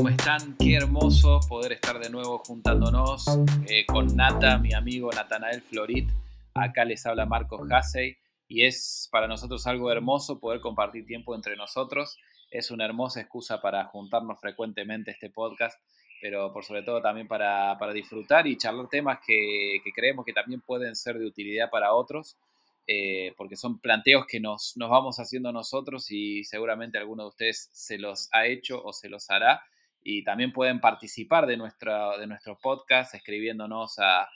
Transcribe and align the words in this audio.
¿Cómo 0.00 0.08
están? 0.08 0.56
Qué 0.56 0.76
hermoso 0.76 1.40
poder 1.46 1.72
estar 1.72 1.98
de 1.98 2.08
nuevo 2.08 2.38
juntándonos 2.38 3.26
eh, 3.68 3.84
con 3.84 4.06
Nata, 4.16 4.56
mi 4.56 4.72
amigo 4.72 5.10
Natanael 5.12 5.60
Florit. 5.60 6.08
Acá 6.54 6.86
les 6.86 7.04
habla 7.04 7.26
Marcos 7.26 7.70
Hassey 7.70 8.16
y 8.48 8.64
es 8.64 9.10
para 9.12 9.28
nosotros 9.28 9.66
algo 9.66 9.92
hermoso 9.92 10.40
poder 10.40 10.62
compartir 10.62 11.04
tiempo 11.04 11.34
entre 11.34 11.54
nosotros. 11.54 12.16
Es 12.50 12.70
una 12.70 12.86
hermosa 12.86 13.20
excusa 13.20 13.60
para 13.60 13.84
juntarnos 13.84 14.40
frecuentemente 14.40 15.10
este 15.10 15.28
podcast, 15.28 15.78
pero 16.22 16.50
por 16.50 16.64
sobre 16.64 16.82
todo 16.82 17.02
también 17.02 17.28
para, 17.28 17.76
disfrutar 17.92 18.46
y 18.46 18.56
charlar 18.56 18.88
temas 18.88 19.18
que, 19.26 19.82
creemos 19.94 20.24
que 20.24 20.32
también 20.32 20.62
pueden 20.62 20.96
ser 20.96 21.18
de 21.18 21.26
utilidad 21.26 21.68
para 21.68 21.92
otros. 21.92 22.38
Eh, 22.86 23.34
porque 23.36 23.54
son 23.54 23.78
planteos 23.80 24.24
que 24.26 24.40
nos, 24.40 24.78
nos, 24.78 24.88
vamos 24.88 25.20
haciendo 25.20 25.52
nosotros 25.52 26.10
y 26.10 26.42
seguramente 26.44 26.96
alguno 26.96 27.24
de 27.24 27.28
ustedes 27.28 27.68
se 27.70 27.98
los 27.98 28.30
ha 28.32 28.46
hecho 28.46 28.82
o 28.82 28.94
se 28.94 29.10
los 29.10 29.28
hará 29.28 29.62
y 30.02 30.24
también 30.24 30.52
pueden 30.52 30.80
participar 30.80 31.46
de, 31.46 31.56
nuestra, 31.56 32.16
de 32.16 32.26
nuestro 32.26 32.58
podcast 32.58 33.14
escribiéndonos 33.14 33.98
a, 33.98 34.28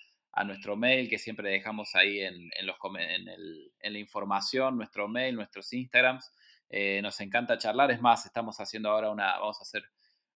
nuestro 0.44 0.76
mail 0.76 1.08
que 1.08 1.18
siempre 1.18 1.48
dejamos 1.48 1.94
ahí 1.94 2.18
en, 2.20 2.50
los, 2.62 2.76
en, 2.98 3.92
la 3.92 3.98
información, 3.98 4.76
nuestro 4.76 5.06
mail, 5.06 5.36
nuestros 5.36 5.72
Instagrams. 5.72 6.32
Eh, 6.68 7.00
nos 7.02 7.20
encanta 7.20 7.56
charlar, 7.56 7.92
es 7.92 8.00
más, 8.00 8.26
estamos 8.26 8.58
haciendo 8.58 8.90
ahora 8.90 9.10
una, 9.10 9.38
vamos 9.38 9.60
a 9.60 9.62
hacer 9.62 9.84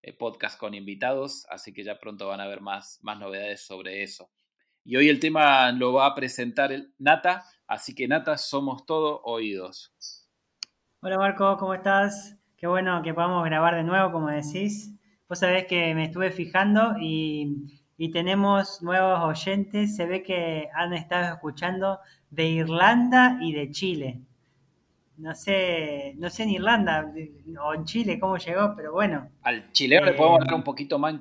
eh, 0.03 0.13
podcast 0.13 0.57
con 0.57 0.75
invitados, 0.75 1.47
así 1.51 1.73
que 1.73 1.83
ya 1.83 1.99
pronto 1.99 2.29
van 2.29 2.41
a 2.41 2.47
ver 2.47 2.61
más, 2.61 3.01
más 3.03 3.19
novedades 3.19 3.67
sobre 3.67 4.05
eso. 4.05 4.31
Y 4.85 4.97
hoy 4.97 5.09
el 5.09 5.19
tema 5.19 5.73
lo 5.73 5.93
va 5.93 6.07
a 6.07 6.15
presentar 6.15 6.71
el 6.71 6.95
Nata, 6.99 7.45
así 7.67 7.93
que 7.95 8.07
Nata, 8.07 8.39
somos 8.39 8.87
todos 8.87 9.21
oídos. 9.25 9.93
Hola 11.01 11.19
Marco, 11.19 11.57
¿cómo 11.59 11.75
estás? 11.75 12.37
Qué 12.57 12.69
bueno 12.69 13.03
que 13.03 13.13
podamos 13.15 13.45
grabar 13.45 13.75
de 13.75 13.83
nuevo, 13.83 14.13
como 14.13 14.29
decís. 14.29 14.98
Vos 15.29 15.41
sabés 15.41 15.67
que 15.67 15.95
me 15.95 16.05
estuve 16.05 16.31
fijando 16.31 16.95
y, 16.99 17.75
tenemos 18.13 18.81
nuevos 18.81 19.21
oyentes. 19.21 19.97
Se 19.97 20.07
ve 20.07 20.23
que 20.23 20.69
han 20.75 20.95
estado 20.95 21.35
escuchando 21.35 21.99
de 22.31 22.49
Irlanda 22.49 23.39
y 23.43 23.53
de 23.53 23.71
Chile. 23.71 24.23
No 25.19 25.35
sé, 25.35 26.15
no 26.17 26.31
sé 26.31 26.45
en 26.45 26.51
Irlanda 26.51 27.13
o 27.61 27.75
en 27.75 27.85
Chile 27.85 28.19
cómo 28.19 28.39
llegó, 28.39 28.75
pero 28.75 28.93
bueno. 28.93 29.29
Al 29.43 29.71
chileno 29.73 30.07
le 30.07 30.13
podemos 30.13 30.41
hablar 30.41 30.53
eh, 30.53 30.57
un 30.57 30.65
poquito 30.65 30.99
más 30.99 31.13
en 31.13 31.21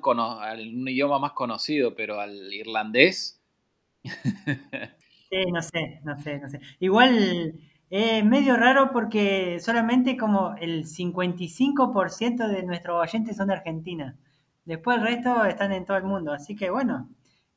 un 0.80 0.88
idioma 0.88 1.18
más 1.18 1.32
conocido, 1.32 1.94
pero 1.94 2.18
al 2.20 2.52
irlandés. 2.54 3.42
sí, 4.04 5.44
no 5.52 5.60
sé, 5.60 6.00
no 6.04 6.16
sé, 6.16 6.38
no 6.38 6.48
sé. 6.48 6.60
Igual 6.78 7.54
es 7.90 8.24
medio 8.24 8.56
raro 8.56 8.90
porque 8.92 9.60
solamente 9.60 10.16
como 10.16 10.54
el 10.56 10.84
55% 10.84 12.48
de 12.48 12.62
nuestros 12.62 13.00
oyentes 13.00 13.36
son 13.36 13.48
de 13.48 13.54
Argentina. 13.54 14.16
Después 14.64 14.98
el 14.98 15.04
resto 15.04 15.44
están 15.46 15.72
en 15.72 15.86
todo 15.86 15.96
el 15.96 16.04
mundo. 16.04 16.32
Así 16.32 16.54
que 16.56 16.70
bueno, 16.70 17.08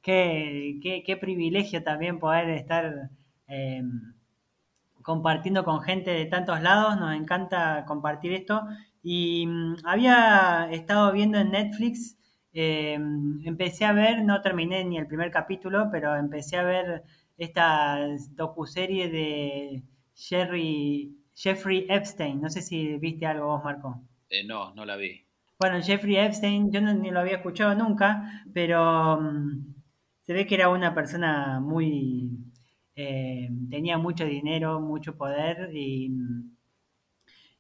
qué, 0.02 0.80
qué, 1.06 1.18
privilegio 1.18 1.84
también 1.84 2.20
poder 2.20 2.50
estar 2.52 3.10
em, 3.48 4.14
compartiendo 5.02 5.64
con 5.66 5.82
gente 5.82 6.12
de 6.12 6.26
tantos 6.26 6.62
lados. 6.62 6.98
Nos 6.98 7.14
encanta 7.16 7.86
compartir 7.86 8.34
esto. 8.34 8.64
Y 9.04 9.46
mm, 9.48 9.76
había 9.86 10.70
estado 10.72 11.12
viendo 11.12 11.38
en 11.40 11.52
Netflix, 11.52 12.18
em, 12.54 13.42
empecé 13.46 13.86
a 13.86 13.94
ver, 13.94 14.24
no 14.24 14.42
terminé 14.42 14.84
ni 14.86 14.98
el 14.98 15.08
primer 15.08 15.32
capítulo, 15.32 15.90
pero 15.92 16.16
empecé 16.16 16.58
a 16.58 16.64
ver 16.64 17.04
esta 17.38 18.00
docuserie 18.36 19.10
de 19.10 19.84
Jerry, 20.30 21.12
Jeffrey 21.34 21.86
Epstein. 21.90 22.42
No 22.42 22.50
sé 22.50 22.62
si 22.62 22.98
viste 22.98 23.26
algo 23.26 23.48
vos, 23.48 23.64
Marco. 23.64 24.02
Eh, 24.30 24.44
no, 24.44 24.74
no 24.76 24.86
la 24.86 24.96
vi. 24.96 25.26
Bueno, 25.60 25.82
Jeffrey 25.82 26.18
Epstein, 26.18 26.72
yo 26.72 26.82
no, 26.82 26.94
ni 26.94 27.12
lo 27.12 27.20
había 27.20 27.38
escuchado 27.38 27.76
nunca, 27.76 28.44
pero 28.54 29.20
mm, 29.20 29.76
se 30.22 30.34
ve 30.34 30.46
que 30.46 30.56
era 30.56 30.70
una 30.70 30.94
persona 30.94 31.60
muy... 31.60 32.30
Eh, 32.96 33.50
tenía 33.70 33.98
mucho 33.98 34.26
dinero, 34.26 34.80
mucho 34.80 35.16
poder 35.16 35.72
y, 35.74 36.12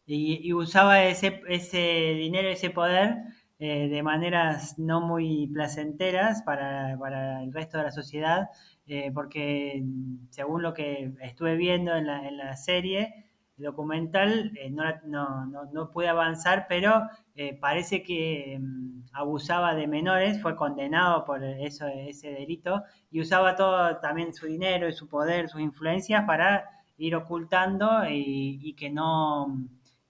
y, 0.05 0.53
usaba 0.53 1.05
ese, 1.05 1.41
ese 1.47 2.15
dinero, 2.15 2.49
ese 2.49 2.69
poder 2.69 3.15
eh, 3.63 3.89
de 3.89 4.01
maneras 4.01 4.79
no 4.79 5.01
muy 5.01 5.45
placenteras 5.45 6.41
para, 6.41 6.97
para 6.97 7.43
el 7.43 7.53
resto 7.53 7.77
de 7.77 7.83
la 7.83 7.91
sociedad 7.91 8.49
eh, 8.87 9.11
porque 9.13 9.83
según 10.31 10.63
lo 10.63 10.73
que 10.73 11.13
estuve 11.21 11.55
viendo 11.57 11.95
en 11.95 12.07
la, 12.07 12.27
en 12.27 12.37
la 12.37 12.55
serie 12.57 13.27
documental, 13.57 14.51
eh, 14.57 14.71
no, 14.71 14.85
no, 15.05 15.65
no, 15.71 15.91
pude 15.91 16.07
avanzar, 16.07 16.65
pero 16.67 17.07
parece 17.59 18.01
que 18.01 18.57
mm, 18.59 19.03
abusaba 19.13 19.75
de 19.75 19.85
menores, 19.85 20.41
fue 20.41 20.55
condenado 20.55 21.23
por 21.23 21.43
eso, 21.43 21.85
ese 21.85 22.31
delito, 22.31 22.81
y 23.11 23.21
usaba 23.21 23.55
todo 23.55 23.97
también 23.97 24.33
su 24.33 24.47
dinero 24.47 24.89
y 24.89 24.93
su 24.93 25.07
poder, 25.07 25.49
sus 25.49 25.61
influencias 25.61 26.23
para 26.25 26.65
ir 26.97 27.15
ocultando 27.15 28.09
y, 28.09 28.73
que, 28.73 28.89
no, 28.89 29.55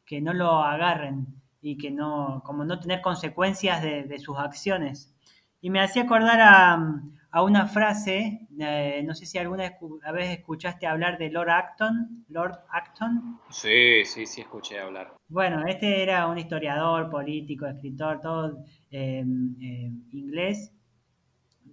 que 0.05 0.21
no 0.21 0.33
lo 0.33 0.63
agarren 0.63 1.40
y 1.61 1.77
que 1.77 1.91
no, 1.91 2.41
como 2.45 2.65
no 2.65 2.79
tener 2.79 3.01
consecuencias 3.01 3.81
de, 3.81 4.03
de 4.03 4.19
sus 4.19 4.37
acciones. 4.37 5.13
Y 5.61 5.69
me 5.69 5.79
hacía 5.79 6.03
acordar 6.03 6.39
a, 6.41 7.01
a 7.31 7.43
una 7.43 7.65
frase, 7.65 8.45
eh, 8.59 9.01
no 9.05 9.15
sé 9.15 9.25
si 9.25 9.37
alguna 9.37 9.73
vez 10.13 10.37
escuchaste 10.37 10.85
hablar 10.85 11.17
de 11.17 11.29
Lord 11.29 11.49
Acton, 11.49 12.25
Lord 12.27 12.59
Acton. 12.69 13.39
Sí, 13.49 14.03
sí, 14.03 14.25
sí 14.25 14.41
escuché 14.41 14.79
hablar. 14.79 15.15
Bueno, 15.29 15.65
este 15.65 16.03
era 16.03 16.27
un 16.27 16.37
historiador, 16.37 17.09
político, 17.09 17.65
escritor, 17.65 18.19
todo 18.19 18.65
em, 18.89 19.55
em, 19.61 20.03
inglés, 20.11 20.73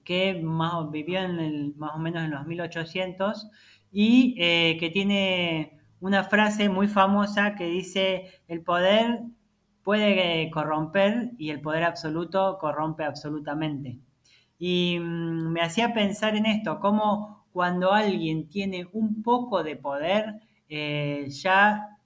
que 0.05 0.41
más, 0.41 0.91
vivió 0.93 1.19
en 1.19 1.41
el, 1.41 1.75
más 1.77 1.97
o 1.97 1.99
menos 1.99 2.23
en 2.23 2.31
los 2.31 2.47
1800 2.47 3.51
y 3.91 4.37
eh, 4.39 4.77
que 4.79 4.91
tiene 4.91 5.77
una 6.01 6.23
frase 6.23 6.69
muy 6.69 6.87
famosa 6.87 7.57
que 7.57 7.67
dice, 7.67 8.31
el 8.47 8.63
poder 8.63 9.23
puede 9.89 10.51
corromper 10.51 11.31
y 11.39 11.49
el 11.49 11.63
poder 11.63 11.85
absoluto 11.85 12.59
corrompe 12.61 13.05
absolutamente. 13.05 13.99
Y 14.59 14.99
mm, 15.01 15.51
me 15.51 15.63
hacía 15.63 15.95
pensar 15.95 16.37
en 16.37 16.45
esto, 16.45 16.79
cómo 16.79 17.47
cuando 17.55 17.95
alguien 17.95 18.51
tiene 18.51 18.87
un 18.93 19.23
poco 19.23 19.63
de 19.63 19.77
poder, 19.77 20.43
eh, 20.69 21.29
ya 21.31 21.97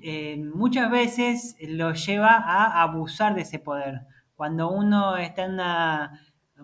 eh, 0.00 0.36
muchas 0.54 0.92
veces 0.92 1.56
lo 1.60 1.92
lleva 1.92 2.36
a 2.36 2.82
abusar 2.82 3.34
de 3.34 3.42
ese 3.42 3.58
poder. 3.58 4.02
Cuando 4.36 4.70
uno 4.70 5.16
está 5.16 5.46
en 5.46 5.54
una 5.54 6.20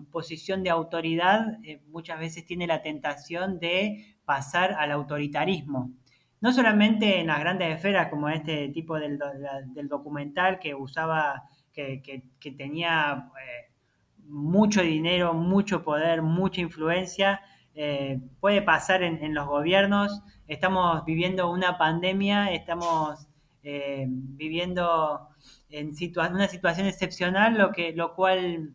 posición 0.09 0.63
de 0.63 0.69
autoridad, 0.69 1.57
eh, 1.65 1.81
muchas 1.89 2.17
veces 2.17 2.45
tiene 2.45 2.65
la 2.65 2.81
tentación 2.81 3.59
de 3.59 4.15
pasar 4.23 4.71
al 4.79 4.93
autoritarismo. 4.93 5.91
No 6.39 6.53
solamente 6.53 7.19
en 7.19 7.27
las 7.27 7.39
grandes 7.39 7.75
esferas, 7.75 8.09
como 8.09 8.29
este 8.29 8.69
tipo 8.69 8.99
del, 8.99 9.19
documental 9.87 10.59
que 10.59 10.75
usaba, 10.75 11.49
que, 11.73 12.23
tenía 12.57 13.31
mucho 14.27 14.81
dinero, 14.81 15.33
mucho 15.33 15.83
poder, 15.83 16.21
mucha 16.21 16.61
influencia. 16.61 17.41
Eh, 17.73 18.19
puede 18.39 18.61
pasar 18.61 19.03
en, 19.03 19.33
los 19.33 19.47
gobiernos. 19.47 20.21
Estamos 20.47 21.03
viviendo 21.05 21.49
una 21.49 21.77
pandemia, 21.77 22.51
estamos 22.51 23.27
eh, 23.63 24.05
viviendo 24.07 25.29
en 25.69 25.91
una 26.33 26.47
situación 26.47 26.87
excepcional, 26.87 27.57
lo, 27.57 27.71
que, 27.71 27.93
lo 27.93 28.15
cual 28.15 28.73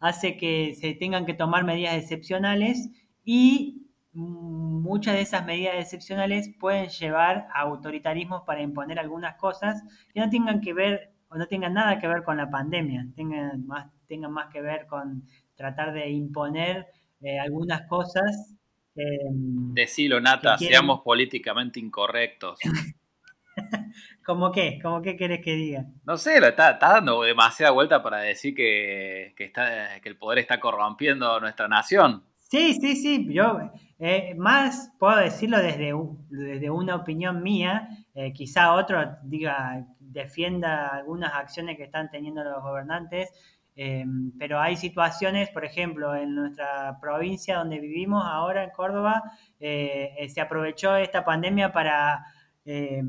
hace 0.00 0.36
que 0.36 0.74
se 0.74 0.94
tengan 0.94 1.26
que 1.26 1.34
tomar 1.34 1.64
medidas 1.64 1.96
excepcionales 1.96 2.90
y 3.24 3.85
muchas 4.16 5.14
de 5.14 5.20
esas 5.20 5.44
medidas 5.44 5.74
excepcionales 5.76 6.50
pueden 6.58 6.88
llevar 6.88 7.48
a 7.52 7.60
autoritarismos 7.60 8.42
para 8.42 8.62
imponer 8.62 8.98
algunas 8.98 9.36
cosas 9.36 9.82
que 10.12 10.20
no 10.20 10.30
tengan 10.30 10.60
que 10.60 10.72
ver 10.72 11.12
o 11.28 11.36
no 11.36 11.46
tengan 11.46 11.74
nada 11.74 11.98
que 11.98 12.08
ver 12.08 12.22
con 12.22 12.36
la 12.36 12.48
pandemia, 12.50 13.06
tengan 13.14 13.66
más 13.66 13.88
tengan 14.06 14.32
más 14.32 14.52
que 14.52 14.60
ver 14.60 14.86
con 14.86 15.24
tratar 15.56 15.92
de 15.92 16.08
imponer 16.10 16.86
eh, 17.20 17.38
algunas 17.38 17.86
cosas. 17.88 18.54
Eh, 18.94 19.28
Decilo, 19.28 20.20
Nata, 20.20 20.56
seamos 20.58 21.00
políticamente 21.00 21.80
incorrectos. 21.80 22.58
¿Cómo 24.24 24.52
qué? 24.52 24.78
¿Cómo 24.82 25.02
qué 25.02 25.16
querés 25.16 25.40
que 25.42 25.54
diga? 25.54 25.86
No 26.04 26.16
sé, 26.16 26.40
lo 26.40 26.46
está, 26.46 26.74
dando 26.74 27.22
demasiada 27.22 27.72
vuelta 27.72 28.02
para 28.02 28.18
decir 28.18 28.54
que, 28.54 29.34
está, 29.38 30.00
que 30.00 30.08
el 30.08 30.16
poder 30.16 30.38
está 30.38 30.60
corrompiendo 30.60 31.34
a 31.34 31.40
nuestra 31.40 31.68
nación. 31.68 32.22
Sí, 32.48 32.74
sí, 32.74 32.96
sí. 32.96 33.26
Yo 33.32 33.58
eh, 33.98 34.34
más 34.36 34.92
puedo 34.98 35.16
decirlo 35.16 35.58
desde, 35.58 35.92
desde 36.28 36.70
una 36.70 36.94
opinión 36.96 37.42
mía. 37.42 37.88
Eh, 38.14 38.32
quizá 38.32 38.72
otro 38.74 39.16
diga, 39.24 39.86
defienda 39.98 40.88
algunas 40.88 41.34
acciones 41.34 41.76
que 41.76 41.84
están 41.84 42.08
teniendo 42.10 42.44
los 42.44 42.62
gobernantes. 42.62 43.30
Em, 43.74 44.32
pero 44.38 44.58
hay 44.58 44.76
situaciones, 44.76 45.50
por 45.50 45.64
ejemplo, 45.64 46.14
en 46.14 46.34
nuestra 46.34 46.98
provincia 47.00 47.58
donde 47.58 47.78
vivimos 47.78 48.24
ahora, 48.24 48.64
en 48.64 48.70
Córdoba, 48.70 49.22
eh, 49.60 50.14
eh, 50.18 50.28
se 50.30 50.40
aprovechó 50.40 50.96
esta 50.96 51.24
pandemia 51.24 51.72
para 51.72 52.24
eh, 52.68 53.00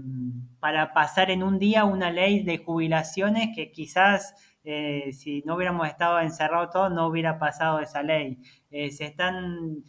para 0.59 0.93
pasar 0.93 1.31
en 1.31 1.41
un 1.41 1.57
día 1.57 1.83
una 1.83 2.11
ley 2.11 2.43
de 2.43 2.59
jubilaciones 2.59 3.49
que 3.55 3.71
quizás 3.71 4.35
eh, 4.69 5.11
si 5.13 5.41
no 5.45 5.55
hubiéramos 5.55 5.87
estado 5.87 6.19
encerrados 6.19 6.71
todos 6.71 6.91
no 6.91 7.07
hubiera 7.07 7.39
pasado 7.39 7.79
esa 7.79 8.03
ley. 8.03 8.37
se 8.69 9.05
están 9.05 9.83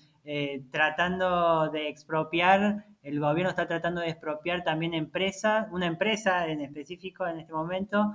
tratando 0.70 1.70
de 1.70 1.88
expropiar, 1.88 2.84
el 3.02 3.18
gobierno 3.18 3.50
está 3.50 3.66
tratando 3.66 4.02
de 4.02 4.10
expropiar 4.10 4.62
también 4.62 4.92
empresas, 4.92 5.66
una 5.72 5.86
empresa 5.86 6.46
en 6.46 6.60
específico 6.60 7.26
en 7.26 7.40
este 7.40 7.52
momento. 7.52 8.12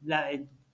La, 0.00 0.30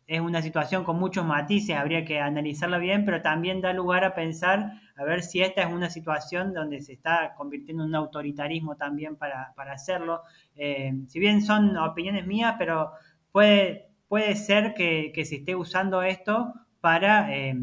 es 0.07 0.21
una 0.21 0.43
situación 0.43 0.85
con 0.85 0.99
muchos 0.99 1.25
matices, 1.25 1.77
habría 1.77 2.05
que 2.05 2.21
analizarla 2.21 2.79
bien, 2.79 3.05
pero 3.05 3.23
también 3.23 3.61
da 3.61 3.73
lugar 3.73 4.05
a 4.05 4.15
pensar 4.15 4.73
a 4.97 5.05
ver 5.05 5.23
si 5.23 5.41
esta 5.43 5.63
es 5.63 5.73
una 5.73 5.89
situación 5.89 6.53
donde 6.53 6.81
se 6.83 6.93
está 6.93 7.35
convirtiendo 7.37 7.85
en 7.85 7.91
un 7.91 7.95
autoritarismo 7.95 8.77
también 8.77 9.17
para, 9.17 9.55
hacerlo. 9.73 10.23
Eh, 10.55 10.93
si 11.09 11.19
bien 11.19 11.43
son 11.43 11.77
opiniones 11.79 12.27
mías, 12.27 12.55
pero 12.59 12.93
puede, 13.33 13.89
puede 14.15 14.37
ser 14.37 14.75
que, 14.75 15.11
se 15.25 15.35
esté 15.35 15.57
usando 15.57 16.01
esto 16.03 16.55
para, 16.81 17.35
eh, 17.35 17.57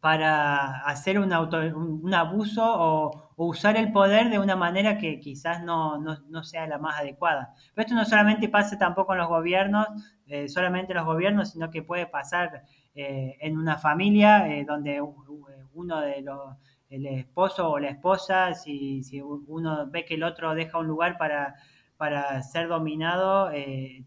para 0.00 0.80
hacer 0.84 1.16
un, 1.20 1.32
un 1.32 2.12
abuso 2.12 2.64
o, 2.66 3.30
usar 3.36 3.76
el 3.76 3.92
poder 3.92 4.30
de 4.30 4.40
una 4.40 4.56
manera 4.56 4.98
que 4.98 5.20
quizás 5.20 5.62
no, 5.62 5.96
no, 5.96 6.42
sea 6.42 6.66
la 6.66 6.78
más 6.78 6.98
adecuada. 6.98 7.54
Pero 7.72 7.84
esto 7.84 7.94
no 7.94 8.04
solamente 8.04 8.48
pasa 8.48 8.76
tampoco 8.78 9.12
en 9.12 9.20
los 9.20 9.28
gobiernos, 9.28 9.86
eh, 10.26 10.48
solamente 10.48 10.90
en 10.90 10.96
los 10.96 11.06
gobiernos, 11.06 11.52
sino 11.52 11.70
que 11.70 11.84
puede 11.84 12.06
pasar 12.06 12.64
en 12.96 13.56
una 13.56 13.78
familia 13.78 14.44
donde 14.66 15.00
uno 15.00 16.00
de 16.00 16.20
los, 16.20 16.56
el 16.90 17.06
esposo 17.06 17.70
o 17.70 17.78
la 17.78 17.90
esposa, 17.90 18.54
si, 18.54 19.04
si 19.04 19.22
uno 19.22 19.86
ve 19.88 20.04
que 20.04 20.14
el 20.14 20.24
otro 20.24 20.56
deja 20.56 20.78
un 20.78 20.88
lugar 20.88 21.16
para, 21.16 21.54
para 21.98 22.40
ser 22.44 22.68
dominado, 22.68 23.50
eh, 23.50 24.04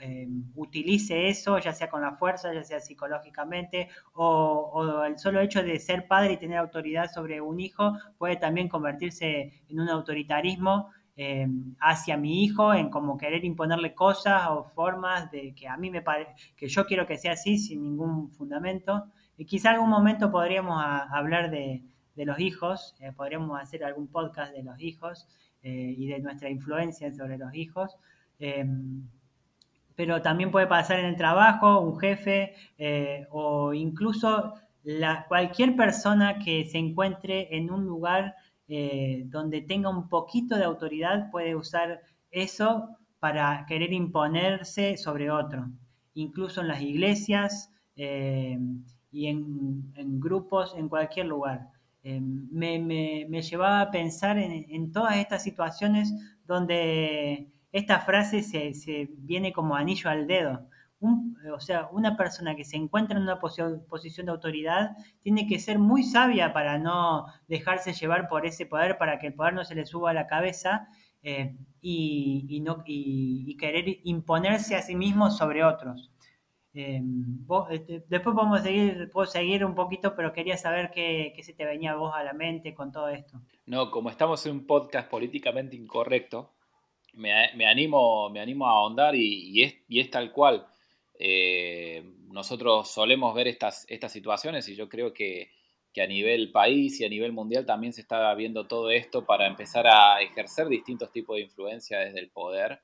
eh, 0.00 0.28
utilice 0.56 1.28
eso, 1.28 1.56
ya 1.58 1.72
sea 1.72 1.88
con 1.88 2.02
la 2.02 2.16
fuerza, 2.16 2.52
ya 2.52 2.64
sea 2.64 2.80
psicológicamente, 2.80 3.88
o, 4.12 5.04
el 5.06 5.16
solo 5.18 5.40
hecho 5.40 5.62
de 5.62 5.78
ser 5.78 6.08
padre 6.08 6.32
y 6.32 6.36
tener 6.36 6.58
autoridad 6.58 7.10
sobre 7.12 7.40
un 7.40 7.60
hijo 7.60 7.96
puede 8.18 8.36
también 8.36 8.68
convertirse 8.68 9.62
en 9.68 9.80
un 9.80 9.88
autoritarismo 9.88 10.90
eh, 11.16 11.46
hacia 11.78 12.16
mi 12.16 12.42
hijo, 12.42 12.74
en 12.74 12.90
como 12.90 13.16
querer 13.16 13.44
imponerle 13.44 13.94
cosas 13.94 14.48
o 14.50 14.64
formas 14.64 15.30
de 15.30 15.54
que 15.54 15.68
a 15.68 15.76
mí 15.76 15.90
me 15.90 16.02
parece, 16.02 16.34
que 16.56 16.66
yo 16.66 16.86
quiero 16.86 17.06
que 17.06 17.18
sea 17.18 17.34
así 17.34 17.56
sin 17.56 17.84
ningún 17.84 18.32
fundamento. 18.32 19.04
Y 19.36 19.44
quizá 19.44 19.70
algún 19.70 19.90
momento 19.90 20.32
podríamos 20.32 20.82
hablar 21.10 21.50
de, 21.52 21.84
los 22.16 22.40
hijos, 22.40 22.96
eh, 23.00 23.12
podríamos 23.12 23.60
hacer 23.60 23.84
algún 23.84 24.08
podcast 24.08 24.52
de 24.52 24.64
los 24.64 24.80
hijos 24.80 25.28
eh, 25.62 25.94
y 25.96 26.06
de 26.08 26.20
nuestra 26.20 26.50
influencia 26.50 27.12
sobre 27.12 27.38
los 27.38 27.54
hijos. 27.54 27.96
Em, 28.38 29.06
pero 29.94 30.22
también 30.22 30.50
puede 30.50 30.66
pasar 30.66 30.98
en 31.00 31.06
el 31.06 31.16
trabajo, 31.16 31.80
un 31.80 31.98
jefe 31.98 32.54
eh, 32.78 33.26
o 33.30 33.74
incluso 33.74 34.54
la, 34.84 35.26
cualquier 35.28 35.76
persona 35.76 36.38
que 36.38 36.64
se 36.64 36.78
encuentre 36.78 37.56
en 37.56 37.70
un 37.70 37.84
lugar 37.84 38.34
donde 39.26 39.60
tenga 39.60 39.90
un 39.90 40.08
poquito 40.08 40.56
de 40.56 40.64
autoridad 40.64 41.30
puede 41.30 41.54
usar 41.54 42.00
eso 42.30 42.96
para 43.18 43.66
querer 43.68 43.92
imponerse 43.92 44.96
sobre 44.96 45.30
otro. 45.30 45.68
Incluso 46.14 46.62
en 46.62 46.68
las 46.68 46.80
iglesias, 46.80 47.70
y 49.12 49.26
en, 49.26 49.92
grupos 50.18 50.74
en 50.76 50.88
cualquier 50.88 51.26
lugar. 51.26 51.68
Eh, 52.04 52.20
me, 52.20 52.78
me, 53.28 53.42
llevaba 53.42 53.80
a 53.80 53.90
pensar 53.90 54.36
en, 54.38 54.92
todas 54.92 55.16
estas 55.16 55.42
situaciones 55.42 56.12
donde 56.44 57.52
esta 57.70 58.00
frase 58.00 58.42
se, 58.42 58.74
se 58.74 59.08
viene 59.18 59.52
como 59.52 59.76
anillo 59.76 60.10
al 60.10 60.26
dedo. 60.26 60.68
o 61.00 61.60
sea, 61.60 61.88
una 61.92 62.16
persona 62.16 62.56
que 62.56 62.64
se 62.64 62.76
encuentra 62.76 63.16
en 63.16 63.22
una 63.22 63.38
posición 63.38 64.26
de 64.26 64.32
autoridad 64.32 64.96
tiene 65.20 65.46
que 65.46 65.58
ser 65.58 65.78
muy 65.78 66.02
sabia 66.02 66.52
para 66.52 66.78
no 66.78 67.26
dejarse 67.48 67.92
llevar 67.92 68.28
por 68.28 68.46
ese 68.46 68.66
poder, 68.66 68.98
para 68.98 69.18
que 69.18 69.28
el 69.28 69.34
poder 69.34 69.54
no 69.54 69.64
se 69.64 69.74
le 69.74 69.86
suba 69.86 70.10
a 70.10 70.14
la 70.14 70.26
cabeza 70.26 70.88
eh, 71.22 71.56
y, 71.80 72.46
y, 72.48 72.60
no, 72.60 72.82
y, 72.84 73.56
querer 73.56 74.00
imponerse 74.04 74.74
a 74.74 74.82
sí 74.82 74.96
mismo 74.96 75.30
sobre 75.30 75.64
otros. 75.64 76.10
Em, 76.74 77.44
este, 77.70 78.02
después 78.08 78.62
seguir, 78.62 79.10
puedo 79.10 79.26
seguir 79.26 79.64
un 79.64 79.74
poquito, 79.74 80.16
pero 80.16 80.32
quería 80.32 80.56
saber 80.56 80.90
qué, 80.90 81.34
se 81.42 81.52
te 81.52 81.66
venía 81.66 81.92
a 81.92 81.96
vos 81.96 82.14
a 82.14 82.24
la 82.24 82.32
mente 82.32 82.74
con 82.74 82.90
todo 82.90 83.08
esto. 83.08 83.40
No, 83.66 83.90
como 83.90 84.08
estamos 84.08 84.44
en 84.46 84.52
un 84.52 84.66
podcast 84.66 85.10
políticamente 85.10 85.76
incorrecto, 85.76 86.54
me, 87.12 87.66
animo, 87.66 88.30
me 88.30 88.40
animo 88.40 88.66
a 88.66 88.72
ahondar 88.72 89.14
y, 89.14 89.62
es, 89.88 90.10
tal 90.10 90.32
cual. 90.32 90.66
Eh, 91.18 92.02
nosotros 92.30 92.90
solemos 92.90 93.34
ver 93.34 93.46
estas, 93.46 93.84
estas 93.88 94.10
situaciones 94.10 94.66
y 94.68 94.74
yo 94.74 94.88
creo 94.88 95.12
que, 95.12 95.50
que, 95.92 96.00
a 96.00 96.06
nivel 96.06 96.50
país 96.50 96.98
y 97.00 97.04
a 97.04 97.08
nivel 97.08 97.32
mundial 97.32 97.66
también 97.66 97.92
se 97.92 98.00
está 98.00 98.34
viendo 98.34 98.66
todo 98.66 98.90
esto 98.90 99.26
para 99.26 99.46
empezar 99.46 99.86
a 99.86 100.22
ejercer 100.22 100.68
distintos 100.68 101.12
tipos 101.12 101.36
de 101.36 101.42
influencia 101.42 101.98
desde 101.98 102.18
el 102.18 102.30
poder. 102.30 102.80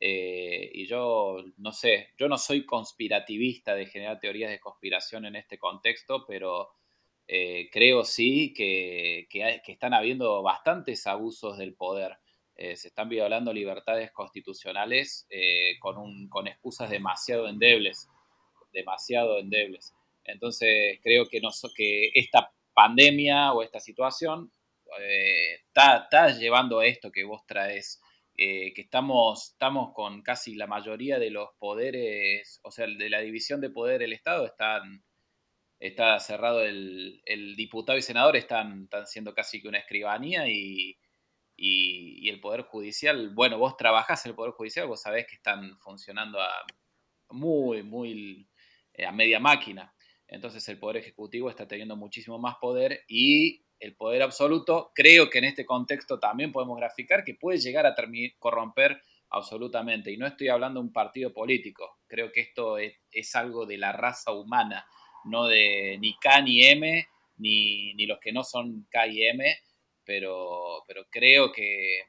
Eh, 0.00 0.70
y 0.74 0.86
yo 0.86 1.44
no 1.56 1.72
sé, 1.72 2.10
yo 2.16 2.28
no 2.28 2.38
soy 2.38 2.64
conspirativista 2.64 3.74
de 3.74 3.86
generar 3.86 4.20
teorías 4.20 4.50
de 4.50 4.60
conspiración 4.60 5.24
en 5.26 5.36
este 5.36 5.58
contexto, 5.58 6.24
pero 6.26 6.70
eh, 7.26 7.68
creo 7.72 8.04
sí 8.04 8.52
que, 8.54 9.26
que, 9.30 9.60
están 9.66 9.94
habiendo 9.94 10.42
bastantes 10.42 11.06
abusos 11.06 11.58
del 11.58 11.74
poder. 11.74 12.16
Eh, 12.54 12.76
se 12.76 12.88
están 12.88 13.08
violando 13.08 13.52
libertades 13.52 14.10
constitucionales 14.12 15.26
con, 15.80 15.96
un, 15.96 16.28
con 16.28 16.48
excusas 16.48 16.90
demasiado 16.90 17.48
endebles, 17.48 18.08
demasiado 18.72 19.38
endebles. 19.38 19.94
Entonces 20.24 20.98
creo 21.02 21.28
que, 21.28 21.40
no, 21.40 21.50
que 21.74 22.10
esta 22.14 22.52
pandemia 22.74 23.52
o 23.52 23.62
esta 23.62 23.80
situación 23.80 24.52
está 25.74 26.30
llevando 26.38 26.80
a 26.80 26.86
esto 26.86 27.12
que 27.12 27.24
vos 27.24 27.46
traes 27.46 28.00
eh, 28.40 28.72
que 28.72 28.82
estamos, 28.82 29.50
estamos 29.50 29.92
con 29.92 30.22
casi 30.22 30.54
la 30.54 30.68
mayoría 30.68 31.18
de 31.18 31.30
los 31.30 31.48
poderes, 31.58 32.60
o 32.62 32.70
sea, 32.70 32.86
de 32.86 33.10
la 33.10 33.18
división 33.18 33.60
de 33.60 33.68
poder 33.68 33.98
del 33.98 34.12
Estado, 34.12 34.46
están, 34.46 35.02
está 35.80 36.20
cerrado 36.20 36.62
el, 36.62 37.20
diputado 37.56 37.98
y 37.98 38.02
senador, 38.02 38.36
están, 38.36 38.84
están 38.84 39.08
siendo 39.08 39.34
casi 39.34 39.60
que 39.60 39.66
una 39.66 39.78
escribanía 39.78 40.46
y, 40.48 40.96
y, 41.56 42.28
el 42.28 42.40
Poder 42.40 42.62
Judicial, 42.62 43.30
bueno, 43.34 43.58
vos 43.58 43.76
trabajás 43.76 44.24
en 44.24 44.30
el 44.30 44.36
Poder 44.36 44.52
Judicial, 44.52 44.86
vos 44.86 45.02
sabés 45.02 45.26
que 45.26 45.34
están 45.34 45.76
funcionando 45.80 46.40
a 46.40 46.52
muy, 47.30 47.82
muy 47.82 48.48
eh, 48.94 49.04
a 49.04 49.10
media 49.10 49.40
máquina. 49.40 49.92
Entonces 50.28 50.68
el 50.68 50.78
Poder 50.78 50.98
Ejecutivo 50.98 51.50
está 51.50 51.66
teniendo 51.66 51.96
muchísimo 51.96 52.38
más 52.38 52.54
poder 52.60 53.04
y 53.08 53.64
el 53.80 53.94
poder 53.94 54.22
absoluto, 54.22 54.90
creo 54.94 55.30
que 55.30 55.38
en 55.38 55.44
este 55.44 55.64
contexto 55.64 56.18
también 56.18 56.52
podemos 56.52 56.76
graficar 56.76 57.24
que 57.24 57.34
puede 57.34 57.58
llegar 57.58 57.86
a 57.86 57.94
corromper 58.38 59.00
absolutamente. 59.30 60.10
Y 60.10 60.16
no 60.16 60.26
estoy 60.26 60.48
hablando 60.48 60.80
de 60.80 60.86
un 60.86 60.92
partido 60.92 61.32
político, 61.32 61.98
creo 62.06 62.32
que 62.32 62.40
esto 62.40 62.78
es, 62.78 62.94
algo 63.34 63.66
de 63.66 63.78
la 63.78 63.92
raza 63.92 64.32
humana, 64.32 64.86
no 65.24 65.46
de 65.46 65.98
ni 66.00 66.16
K 66.18 66.42
ni 66.42 66.64
M, 66.64 67.06
ni, 67.36 68.06
los 68.06 68.18
que 68.18 68.32
no 68.32 68.42
son 68.42 68.86
K 68.90 69.06
y 69.06 69.26
M, 69.26 69.56
pero, 70.04 70.84
pero 70.86 71.06
creo 71.10 71.52
que 71.52 72.02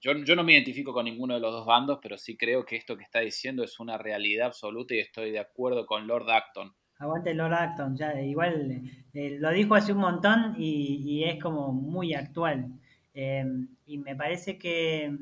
yo, 0.00 0.12
yo 0.24 0.36
no 0.36 0.44
me 0.44 0.52
identifico 0.52 0.92
con 0.92 1.06
ninguno 1.06 1.34
de 1.34 1.40
los 1.40 1.52
dos 1.52 1.66
bandos, 1.66 1.98
pero 2.02 2.18
sí 2.18 2.36
creo 2.36 2.64
que 2.64 2.76
esto 2.76 2.96
que 2.96 3.04
está 3.04 3.20
diciendo 3.20 3.64
es 3.64 3.80
una 3.80 3.98
realidad 3.98 4.48
absoluta 4.48 4.94
y 4.94 5.00
estoy 5.00 5.30
de 5.30 5.38
acuerdo 5.38 5.86
con 5.86 6.06
Lord 6.06 6.30
Acton 6.30 6.76
Aguante 6.98 7.34
Lord 7.34 7.54
Acton, 7.54 7.96
ya 7.96 8.20
igual 8.20 8.82
eh, 9.12 9.36
lo 9.38 9.50
dijo 9.50 9.74
hace 9.74 9.92
un 9.92 9.98
montón 9.98 10.54
y, 10.58 11.24
es 11.24 11.42
como 11.42 11.72
muy 11.72 12.14
actual. 12.14 12.72
Em, 13.14 13.68
y 13.86 13.98
me 13.98 14.16
parece 14.16 14.58
que, 14.58 15.16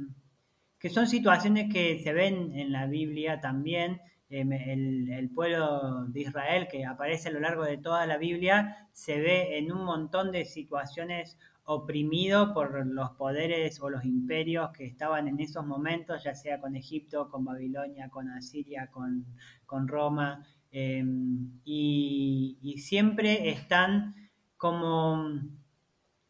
que, 0.78 0.90
son 0.90 1.06
situaciones 1.06 1.72
que 1.72 1.98
se 2.00 2.12
ven 2.12 2.52
en 2.56 2.72
la 2.72 2.86
Biblia 2.86 3.40
también. 3.40 4.00
Em, 4.30 4.52
el, 4.52 5.10
el, 5.12 5.30
pueblo 5.30 6.06
de 6.06 6.20
Israel 6.22 6.68
que 6.70 6.84
aparece 6.84 7.28
a 7.28 7.32
lo 7.32 7.40
largo 7.40 7.64
de 7.64 7.78
toda 7.78 8.06
la 8.06 8.18
Biblia 8.18 8.88
se 8.92 9.20
ve 9.20 9.58
en 9.58 9.70
un 9.70 9.84
montón 9.84 10.32
de 10.32 10.44
situaciones 10.44 11.38
oprimido 11.64 12.52
por 12.52 12.86
los 12.86 13.10
poderes 13.12 13.80
o 13.80 13.88
los 13.88 14.04
imperios 14.04 14.70
que 14.72 14.84
estaban 14.84 15.28
en 15.28 15.40
esos 15.40 15.64
momentos, 15.64 16.22
ya 16.22 16.34
sea 16.34 16.60
con 16.60 16.76
Egipto, 16.76 17.28
con 17.30 17.44
Babilonia, 17.44 18.10
con 18.10 18.28
Asiria, 18.28 18.88
con, 18.90 19.24
con 19.64 19.88
Roma. 19.88 20.44
Em, 20.76 21.60
y, 21.64 22.74
siempre 22.78 23.48
están 23.48 24.16
como 24.56 25.40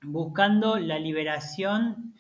buscando 0.03 0.79
la 0.79 0.99
liberación 0.99 2.15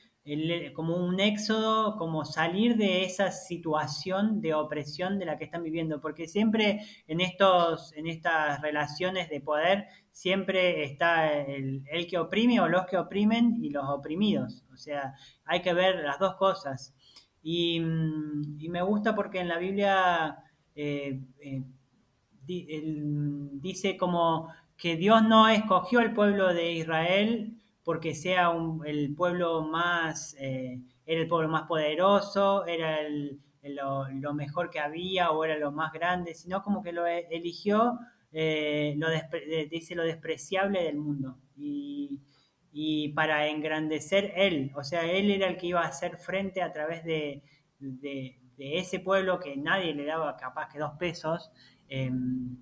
como 0.72 0.96
un 0.96 1.20
éxodo, 1.20 1.96
como 1.98 2.24
salir 2.24 2.76
de 2.76 3.04
esa 3.04 3.30
situación 3.30 4.40
de 4.40 4.54
opresión 4.54 5.18
de 5.18 5.26
la 5.26 5.36
que 5.36 5.44
están 5.44 5.62
viviendo, 5.62 6.00
porque 6.00 6.26
siempre 6.26 6.80
en, 7.06 7.20
estos, 7.20 7.92
en 7.92 8.06
estas 8.06 8.62
relaciones 8.62 9.28
de 9.28 9.42
poder, 9.42 9.86
siempre 10.10 10.82
está 10.84 11.30
el, 11.30 11.84
el, 11.90 12.06
que 12.06 12.16
oprime 12.16 12.58
o 12.60 12.68
los 12.68 12.86
que 12.86 12.96
oprimen 12.96 13.62
y 13.62 13.68
los 13.68 13.84
oprimidos, 13.86 14.64
o 14.72 14.78
sea, 14.78 15.14
hay 15.44 15.60
que 15.60 15.74
ver 15.74 15.96
las 15.96 16.18
dos 16.18 16.36
cosas. 16.36 16.94
Y, 17.42 17.80
mm, 17.80 18.70
me 18.70 18.82
gusta 18.82 19.14
porque 19.14 19.40
en 19.40 19.48
la 19.48 19.58
Biblia 19.58 20.38
eh, 20.74 21.20
eh, 21.40 21.62
dice 22.46 23.96
como 23.96 24.52
que 24.76 24.96
Dios 24.96 25.22
no 25.22 25.48
escogió 25.48 26.00
el 26.00 26.12
pueblo 26.12 26.52
de 26.52 26.72
Israel 26.72 27.60
porque 27.84 28.14
sea 28.14 28.52
el 28.86 29.14
pueblo 29.14 29.62
más, 29.62 30.34
eh, 30.38 30.80
era 31.04 31.20
el 31.20 31.28
pueblo 31.28 31.48
más 31.48 31.64
poderoso, 31.64 32.66
era 32.66 32.98
lo, 33.62 34.34
mejor 34.34 34.70
que 34.70 34.80
había 34.80 35.30
o 35.30 35.44
era 35.44 35.58
lo 35.58 35.70
más 35.70 35.92
grande, 35.92 36.34
sino 36.34 36.62
como 36.62 36.82
que 36.82 36.92
lo 36.92 37.06
e, 37.06 37.26
eligió, 37.30 37.98
lo 38.32 39.06
dice 39.70 39.94
lo 39.94 40.02
despreciable 40.02 40.82
del 40.82 40.96
mundo. 40.96 41.38
Y, 41.56 42.20
para 43.14 43.46
engrandecer 43.46 44.32
él, 44.34 44.72
o 44.74 44.82
sea, 44.82 45.04
él 45.04 45.30
era 45.30 45.46
el 45.46 45.56
que 45.56 45.68
iba 45.68 45.82
a 45.82 45.88
hacer 45.88 46.16
frente 46.16 46.62
a 46.62 46.72
través 46.72 47.04
de, 47.04 47.42
de 48.56 48.78
ese 48.78 49.00
pueblo 49.00 49.40
que 49.40 49.56
nadie 49.56 49.94
le 49.94 50.04
daba 50.04 50.36
capaz 50.36 50.68
que 50.68 50.78
dos 50.78 50.92
pesos, 50.98 51.50
em, 51.88 52.56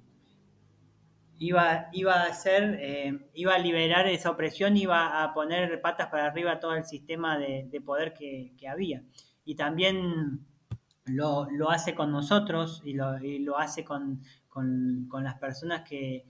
iba, 1.38 1.88
iba 1.92 2.22
a 2.22 2.30
em, 2.46 3.20
iba 3.34 3.54
a 3.54 3.58
liberar 3.58 4.06
esa 4.06 4.30
opresión, 4.30 4.76
iba 4.76 5.22
a 5.22 5.34
poner 5.34 5.80
patas 5.80 6.08
para 6.08 6.26
arriba 6.26 6.60
todo 6.60 6.74
el 6.74 6.84
sistema 6.84 7.38
de, 7.38 7.82
poder 7.84 8.14
que, 8.14 8.52
había. 8.68 9.02
Y 9.44 9.56
también 9.56 10.46
lo, 11.06 11.48
hace 11.70 11.94
con 11.94 12.12
nosotros 12.12 12.82
y 12.84 12.94
lo, 12.94 13.58
hace 13.58 13.84
con, 13.84 14.22
las 15.22 15.38
personas 15.38 15.82
que, 15.88 16.26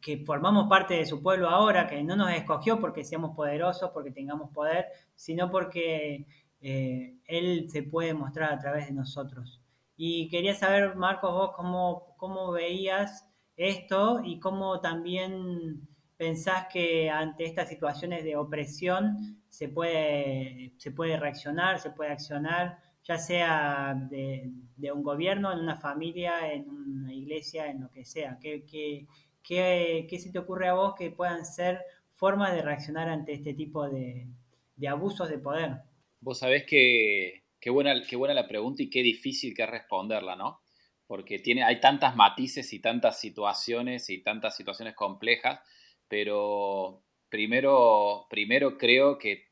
que 0.00 0.24
formamos 0.24 0.68
parte 0.68 0.94
de 0.94 1.06
su 1.06 1.22
pueblo 1.22 1.48
ahora, 1.48 1.86
que 1.86 2.02
no 2.02 2.16
nos 2.16 2.32
escogió 2.32 2.80
porque 2.80 3.04
seamos 3.04 3.36
poderosos, 3.36 3.90
porque 3.92 4.10
tengamos 4.10 4.50
poder, 4.50 4.86
sino 5.14 5.50
porque 5.50 6.26
eh, 6.60 7.16
Él 7.26 7.68
se 7.68 7.82
puede 7.82 8.14
mostrar 8.14 8.52
a 8.52 8.58
través 8.58 8.86
de 8.86 8.92
nosotros. 8.92 9.57
Y 10.00 10.28
quería 10.28 10.54
saber, 10.54 10.94
Marcos, 10.94 11.32
vos 11.32 11.50
cómo, 11.56 12.14
cómo 12.18 12.52
veías 12.52 13.28
esto 13.56 14.20
y 14.24 14.38
cómo 14.38 14.80
también 14.80 15.88
pensás 16.16 16.68
que 16.72 17.10
ante 17.10 17.44
estas 17.44 17.68
situaciones 17.68 18.22
de 18.22 18.36
opresión 18.36 19.42
se 19.48 19.68
puede, 19.68 20.72
se 20.78 20.92
puede 20.92 21.16
reaccionar, 21.16 21.80
se 21.80 21.90
puede 21.90 22.12
accionar, 22.12 22.78
ya 23.02 23.18
sea 23.18 23.96
de, 24.08 24.52
un 24.92 25.02
gobierno, 25.02 25.52
en 25.52 25.58
una 25.58 25.76
familia, 25.76 26.52
en 26.52 26.68
una 26.68 27.12
iglesia, 27.12 27.68
en 27.68 27.80
lo 27.80 27.90
que 27.90 28.04
sea. 28.04 28.38
¿Qué, 28.40 28.64
qué, 28.64 29.08
qué, 29.42 30.06
qué 30.08 30.18
se 30.20 30.30
te 30.30 30.38
ocurre 30.38 30.68
a 30.68 30.74
vos 30.74 30.94
que 30.96 31.10
puedan 31.10 31.44
ser 31.44 31.80
formas 32.14 32.52
de 32.52 32.62
reaccionar 32.62 33.08
ante 33.08 33.32
este 33.32 33.52
tipo 33.52 33.88
de, 33.88 34.28
de 34.76 34.88
abusos 34.88 35.28
de 35.28 35.38
poder? 35.38 35.78
Vos 36.20 36.38
sabés 36.38 36.64
que 36.66 37.47
qué 37.60 37.70
buena, 37.70 38.02
qué 38.02 38.16
buena 38.16 38.34
la 38.34 38.48
pregunta 38.48 38.82
y 38.82 38.90
qué 38.90 39.02
difícil 39.02 39.54
que 39.54 39.62
es 39.62 39.70
responderla, 39.70 40.36
¿no? 40.36 40.62
Porque 41.06 41.38
tiene, 41.38 41.64
hay 41.64 41.80
tantas 41.80 42.16
matices 42.16 42.72
y 42.72 42.80
tantas 42.80 43.20
situaciones 43.20 44.10
y 44.10 44.22
tantas 44.22 44.56
situaciones 44.56 44.94
complejas, 44.94 45.60
pero 46.08 47.02
primero, 47.28 48.26
primero 48.30 48.78
creo 48.78 49.18
que, 49.18 49.46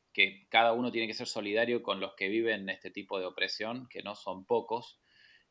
cada 0.49 0.73
uno 0.73 0.91
tiene 0.91 1.05
que 1.05 1.13
ser 1.13 1.27
solidario 1.27 1.83
con 1.83 1.99
los 1.99 2.15
que 2.15 2.27
viven 2.27 2.69
este 2.69 2.89
tipo 2.89 3.19
de 3.19 3.27
opresión, 3.27 3.87
que 3.87 4.01
no 4.01 4.15
son 4.15 4.45
pocos, 4.45 4.99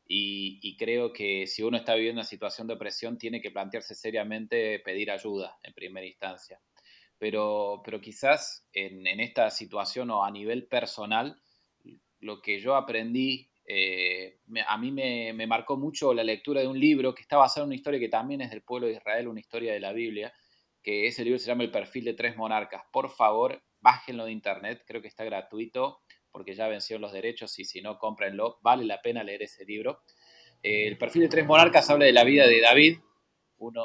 y, 0.05 0.59
y, 0.61 0.75
creo 0.75 1.13
que 1.13 1.47
si 1.47 1.63
uno 1.63 1.77
está 1.77 1.95
viviendo 1.95 2.19
una 2.19 2.27
situación 2.27 2.67
de 2.67 2.73
opresión, 2.73 3.17
tiene 3.17 3.39
que 3.39 3.51
plantearse 3.51 3.95
seriamente 3.95 4.79
pedir 4.79 5.09
ayuda 5.09 5.57
en 5.63 5.73
primera 5.73 6.05
instancia 6.05 6.59
pero, 7.17 7.81
pero 7.83 7.99
quizás 7.99 8.67
en, 8.73 9.07
esta 9.19 9.49
situación 9.49 10.11
o 10.11 10.23
a 10.23 10.31
nivel 10.31 10.67
personal, 10.67 11.41
lo 12.19 12.41
que 12.41 12.59
yo 12.59 12.75
aprendí, 12.75 13.49
eh, 13.65 14.39
a 14.65 14.77
mí 14.77 14.91
me, 14.91 15.47
marcó 15.47 15.77
mucho 15.77 16.13
la 16.13 16.23
lectura 16.23 16.61
de 16.61 16.67
un 16.67 16.79
libro 16.79 17.13
que 17.13 17.21
está 17.21 17.37
basado 17.37 17.65
en 17.65 17.69
una 17.69 17.75
historia 17.75 17.99
que 17.99 18.09
también 18.09 18.41
es 18.41 18.49
del 18.49 18.63
pueblo 18.63 18.87
de 18.87 18.93
Israel, 18.93 19.27
una 19.27 19.39
historia 19.39 19.73
de 19.73 19.79
la 19.79 19.93
Biblia, 19.93 20.33
que 20.81 21.07
ese 21.07 21.23
libro 21.23 21.39
se 21.39 21.47
llama 21.47 21.63
El 21.63 21.71
perfil 21.71 22.05
de 22.05 22.13
tres 22.13 22.37
monarcas. 22.37 22.83
Por 22.91 23.09
favor, 23.09 23.61
bájenlo 23.81 24.25
de 24.25 24.31
internet, 24.31 24.83
creo 24.87 25.01
que 25.01 25.07
está 25.07 25.23
gratuito 25.23 25.99
porque 26.31 26.53
ya 26.53 26.67
vencieron 26.67 27.01
los 27.01 27.13
derechos 27.13 27.57
y 27.57 27.65
si 27.65 27.81
no, 27.81 27.97
cómprenlo, 27.97 28.59
vale 28.61 28.85
la 28.85 29.01
pena 29.01 29.23
leer 29.23 29.43
ese 29.43 29.65
libro. 29.65 30.03
Eh, 30.61 30.87
el 30.87 30.97
perfil 30.97 31.23
de 31.23 31.29
tres 31.29 31.45
monarcas 31.45 31.89
habla 31.89 32.05
de 32.05 32.11
la 32.11 32.23
vida 32.23 32.47
de 32.47 32.61
David, 32.61 32.99
uno 33.57 33.83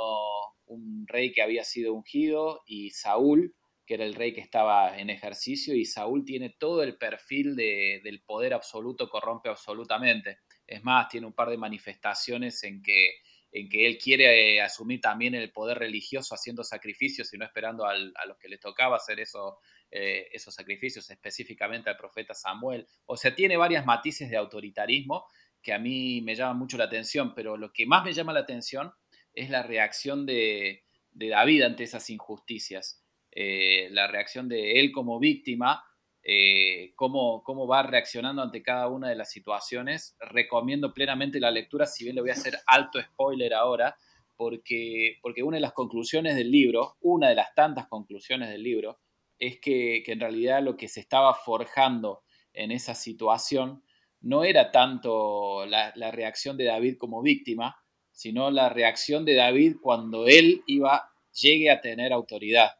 un 0.67 1.07
rey 1.07 1.33
que 1.33 1.43
había 1.43 1.65
sido 1.65 1.95
ungido 1.95 2.63
y 2.67 2.91
Saúl, 2.91 3.55
era 3.95 4.05
el 4.05 4.15
rey 4.15 4.33
que 4.33 4.41
estaba 4.41 4.99
en 4.99 5.11
ejercicio, 5.11 5.75
y 5.75 5.85
Saúl 5.85 6.25
tiene 6.25 6.51
todo 6.51 6.83
el 6.83 6.97
perfil 6.97 7.57
del 7.57 8.23
poder 8.25 8.55
absoluto, 8.55 9.09
corrompe 9.09 9.49
absolutamente. 9.49 10.39
Es 10.67 10.83
más, 10.83 11.09
tiene 11.09 11.27
un 11.27 11.33
par 11.33 11.51
de 11.51 11.57
manifestaciones 11.57 12.63
en 12.65 12.83
que, 12.83 13.15
en 13.51 13.69
que 13.69 13.87
él 13.87 13.99
quiere 13.99 14.57
eh, 14.57 14.61
asumir 14.63 15.01
también 15.01 15.35
el 15.35 15.53
poder 15.53 15.79
religioso 15.79 16.35
haciendo 16.35 16.65
sacrificios 16.65 17.33
y 17.35 17.39
no 17.39 17.45
esperando 17.45 17.85
a 17.85 17.97
los 18.27 18.39
que 18.39 18.49
le 18.49 18.59
tocaba 18.59 18.97
hacer 18.97 19.21
eso, 19.21 19.59
eh, 19.91 20.29
esos 20.33 20.55
sacrificios, 20.55 21.11
específicamente 21.11 21.91
al 21.91 21.97
profeta 21.97 22.33
Samuel. 22.33 22.87
O 23.07 23.17
sea, 23.17 23.35
tiene 23.35 23.57
varias 23.57 23.85
matices 23.85 24.31
de 24.31 24.39
autoritarismo 24.39 25.27
que 25.63 25.73
a 25.73 25.79
mí 25.79 26.23
me 26.23 26.35
llaman 26.35 26.59
mucho 26.59 26.77
la 26.77 26.85
atención, 26.85 27.35
pero 27.35 27.57
lo 27.57 27.73
que 27.73 27.87
más 27.87 28.05
me 28.05 28.13
llama 28.13 28.33
la 28.33 28.41
atención 28.41 28.93
es 29.35 29.51
la 29.51 29.63
reacción 29.63 30.27
de, 30.27 30.85
David 31.13 31.63
ante 31.63 31.85
esas 31.85 32.09
injusticias, 32.09 33.02
eh, 33.35 33.89
la 33.91 34.07
reacción 34.09 34.47
de 34.49 34.79
él 34.79 34.93
como 34.93 35.19
víctima, 35.19 35.83
eh, 36.23 36.93
cómo, 36.97 37.43
cómo, 37.43 37.67
va 37.67 37.83
reaccionando 37.83 38.43
ante 38.43 38.63
cada 38.63 38.89
una 38.89 39.09
de 39.09 39.17
las 39.17 39.31
situaciones. 39.31 40.17
Recomiendo 40.21 40.93
plenamente 40.93 41.41
la 41.41 41.51
lectura, 41.51 41.87
si 41.87 42.05
bien 42.05 42.15
le 42.15 42.21
voy 42.21 42.31
a 42.31 42.35
hacer 42.35 42.59
alto 42.67 43.01
spoiler 43.01 43.55
ahora, 43.55 43.97
porque, 44.37 45.19
porque 45.23 45.43
una 45.43 45.57
de 45.57 45.63
las 45.63 45.73
conclusiones 45.73 46.37
del 46.37 46.51
libro, 46.51 46.97
una 47.01 47.31
de 47.31 47.35
las 47.35 47.55
tantas 47.55 47.89
conclusiones 47.89 48.51
del 48.51 48.63
libro, 48.63 49.01
es 49.39 49.59
que, 49.61 50.03
en 50.07 50.21
realidad 50.21 50.63
lo 50.63 50.77
que 50.77 50.89
se 50.89 51.01
estaba 51.01 51.35
forjando 51.35 52.23
en 52.53 52.71
esa 52.71 52.95
situación 52.95 53.83
no 54.21 54.45
era 54.45 54.71
tanto 54.71 55.65
la, 55.67 55.93
la 55.97 56.11
reacción 56.11 56.57
de 56.59 56.65
David 56.65 56.97
como 56.99 57.23
víctima, 57.23 57.77
sino 58.13 58.51
la 58.51 58.69
reacción 58.69 59.25
de 59.25 59.35
David 59.35 59.77
cuando 59.81 60.27
él 60.29 60.63
iba, 60.67 61.11
llegue 61.33 61.71
a 61.71 61.81
tener 61.81 62.13
autoridad. 62.13 62.73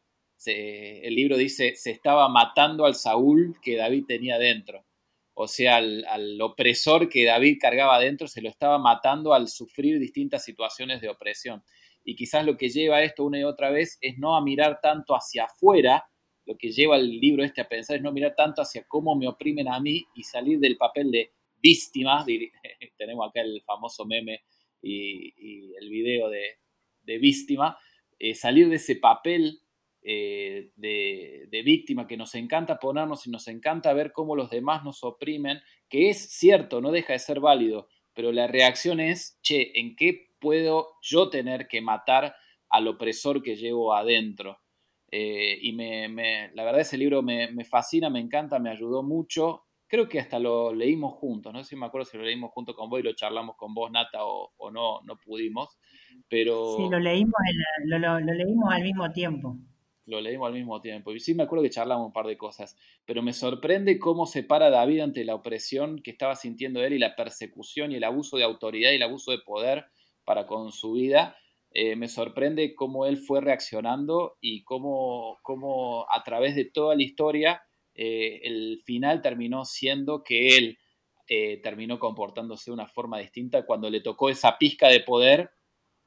El 0.51 1.15
libro 1.15 1.37
dice, 1.37 1.75
se 1.75 1.91
estaba 1.91 2.27
matando 2.29 2.85
al 2.85 2.95
Saúl 2.95 3.57
que 3.61 3.77
David 3.77 4.05
tenía 4.07 4.37
dentro. 4.37 4.85
O 5.35 5.47
sea, 5.47 5.77
al, 5.77 6.39
opresor 6.41 7.09
que 7.09 7.25
David 7.25 7.57
cargaba 7.59 7.99
dentro, 7.99 8.27
se 8.27 8.41
lo 8.41 8.49
estaba 8.49 8.77
matando 8.77 9.33
al 9.33 9.47
sufrir 9.47 9.99
distintas 9.99 10.43
situaciones 10.43 11.01
de 11.01 11.09
opresión. 11.09 11.63
Y 12.03 12.15
quizás 12.15 12.45
lo 12.45 12.57
que 12.57 12.69
lleva 12.69 13.01
esto 13.01 13.23
una 13.23 13.39
y 13.39 13.43
otra 13.43 13.71
vez 13.71 13.97
es 14.01 14.17
no 14.17 14.35
a 14.35 14.43
mirar 14.43 14.79
tanto 14.81 15.15
hacia 15.15 15.45
afuera, 15.45 16.05
lo 16.45 16.57
que 16.57 16.71
lleva 16.71 16.97
el 16.97 17.19
libro 17.19 17.43
este 17.43 17.61
a 17.61 17.67
pensar 17.67 17.95
es 17.95 18.01
no 18.01 18.11
mirar 18.11 18.35
tanto 18.35 18.61
hacia 18.61 18.83
cómo 18.87 19.15
me 19.15 19.27
oprimen 19.27 19.69
a 19.69 19.79
mí 19.79 20.05
y 20.13 20.23
salir 20.23 20.59
del 20.59 20.77
papel 20.77 21.09
de 21.09 21.31
víctima. 21.61 22.25
Tenemos 22.97 23.27
acá 23.27 23.41
el 23.41 23.61
famoso 23.65 24.05
meme 24.05 24.43
y, 24.81 25.73
el 25.75 25.89
video 25.89 26.29
de, 26.29 27.17
víctima, 27.17 27.77
eh, 28.19 28.35
salir 28.35 28.69
de 28.69 28.75
ese 28.75 28.97
papel 28.97 29.62
eh, 30.03 30.71
de, 30.75 31.61
víctima 31.63 32.07
que 32.07 32.17
nos 32.17 32.35
encanta 32.35 32.77
ponernos 32.77 33.25
y 33.25 33.31
nos 33.31 33.47
encanta 33.47 33.93
ver 33.93 34.11
cómo 34.11 34.35
los 34.35 34.49
demás 34.49 34.83
nos 34.83 35.03
oprimen, 35.03 35.61
que 35.89 36.09
es 36.09 36.29
cierto, 36.29 36.81
no 36.81 36.91
deja 36.91 37.13
de 37.13 37.19
ser 37.19 37.39
válido, 37.39 37.87
pero 38.13 38.31
la 38.31 38.47
reacción 38.47 38.99
es, 38.99 39.39
che, 39.41 39.79
¿en 39.79 39.95
qué 39.95 40.27
puedo 40.39 40.97
yo 41.01 41.29
tener 41.29 41.67
que 41.67 41.81
matar 41.81 42.35
al 42.69 42.87
opresor 42.87 43.41
que 43.41 43.55
llevo 43.55 43.95
adentro? 43.95 44.59
Eh, 45.09 45.59
y 45.61 45.73
me, 45.73 46.51
la 46.53 46.63
verdad 46.63 46.81
ese 46.81 46.97
libro 46.97 47.21
me, 47.21 47.51
me, 47.51 47.63
fascina, 47.63 48.09
me 48.09 48.19
encanta, 48.19 48.59
me 48.59 48.71
ayudó 48.71 49.03
mucho 49.03 49.63
creo 49.93 50.09
que 50.09 50.19
hasta 50.19 50.39
lo 50.39 50.73
leímos 50.73 51.13
juntos, 51.13 51.53
no 51.53 51.63
sé 51.63 51.69
si 51.69 51.75
me 51.75 51.85
acuerdo 51.85 52.05
si 52.05 52.17
lo 52.17 52.23
leímos 52.23 52.49
junto 52.49 52.73
con 52.73 52.89
vos 52.89 52.99
y 52.99 53.03
lo 53.03 53.13
charlamos 53.13 53.55
con 53.55 53.75
vos, 53.75 53.91
Nata, 53.91 54.25
o, 54.25 54.71
no, 54.71 55.01
no 55.03 55.17
pudimos, 55.17 55.77
pero... 56.27 56.77
Sí, 56.77 56.89
lo 56.89 56.97
leímos, 56.97 57.35
lo, 57.85 58.19
leímos 58.19 58.73
al 58.73 58.81
mismo 58.81 59.11
tiempo. 59.11 59.55
Lo 60.05 60.19
leímos 60.19 60.47
al 60.47 60.53
mismo 60.53 60.81
tiempo, 60.81 61.13
y 61.13 61.19
sí 61.19 61.33
me 61.33 61.43
acuerdo 61.43 61.63
que 61.63 61.69
charlamos 61.69 62.07
un 62.07 62.13
par 62.13 62.27
de 62.27 62.37
cosas, 62.37 62.75
pero 63.05 63.21
me 63.21 63.31
sorprende 63.31 63.99
cómo 63.99 64.25
se 64.25 64.43
para 64.43 64.69
David 64.69 64.99
ante 64.99 65.23
la 65.23 65.35
opresión 65.35 66.01
que 66.01 66.11
estaba 66.11 66.35
sintiendo 66.35 66.83
él 66.83 66.93
y 66.93 66.99
la 66.99 67.15
persecución 67.15 67.91
y 67.91 67.95
el 67.95 68.03
abuso 68.03 68.37
de 68.37 68.43
autoridad 68.43 68.91
y 68.91 68.95
el 68.95 69.03
abuso 69.03 69.31
de 69.31 69.39
poder 69.39 69.85
para 70.25 70.45
con 70.45 70.71
su 70.71 70.93
vida. 70.93 71.37
Eh, 71.71 71.95
me 71.95 72.07
sorprende 72.07 72.75
cómo 72.75 73.05
él 73.05 73.17
fue 73.17 73.41
reaccionando 73.41 74.37
y 74.41 74.63
cómo, 74.63 75.39
cómo 75.41 76.05
a 76.13 76.21
través 76.23 76.55
de 76.55 76.65
toda 76.65 76.95
la 76.95 77.03
historia 77.03 77.63
eh, 77.95 78.41
el 78.43 78.79
final 78.83 79.21
terminó 79.21 79.65
siendo 79.65 80.23
que 80.23 80.57
él 80.57 80.77
eh, 81.27 81.61
terminó 81.63 81.99
comportándose 81.99 82.69
de 82.69 82.75
una 82.75 82.87
forma 82.87 83.19
distinta 83.19 83.65
cuando 83.65 83.89
le 83.89 84.01
tocó 84.01 84.29
esa 84.29 84.57
pizca 84.57 84.87
de 84.89 84.99
poder. 84.99 85.51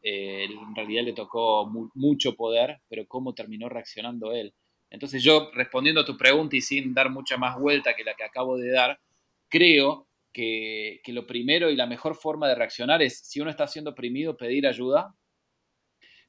Eh, 0.03 0.45
en 0.45 0.75
realidad 0.75 1.05
le 1.05 1.13
tocó 1.13 1.71
mucho 1.95 2.35
poder, 2.35 2.81
pero 2.89 3.07
cómo 3.07 3.35
terminó 3.35 3.69
reaccionando 3.69 4.33
él. 4.33 4.55
Entonces 4.91 5.23
yo, 5.23 5.51
respondiendo 5.53 6.03
a 6.03 6.05
tu 6.05 6.17
pregunta 6.17 6.57
y 6.57 6.61
sin 6.61 6.95
dar 6.95 7.11
mucha 7.11 7.37
más 7.37 7.59
vuelta 7.59 7.95
que 7.95 8.05
la 8.05 8.15
que 8.15 8.25
acabo 8.25 8.57
de 8.57 8.71
dar, 8.71 9.01
creo 9.49 10.09
que, 10.33 11.01
que 11.03 11.13
lo 11.13 11.27
primero 11.27 11.71
y 11.71 11.77
la 11.77 11.87
mejor 11.87 12.15
forma 12.15 12.49
de 12.49 12.55
reaccionar 12.55 13.03
es, 13.03 13.19
si 13.19 13.41
uno 13.41 13.51
está 13.51 13.67
siendo 13.67 13.91
oprimido, 13.91 14.37
pedir 14.37 14.67
ayuda, 14.67 15.15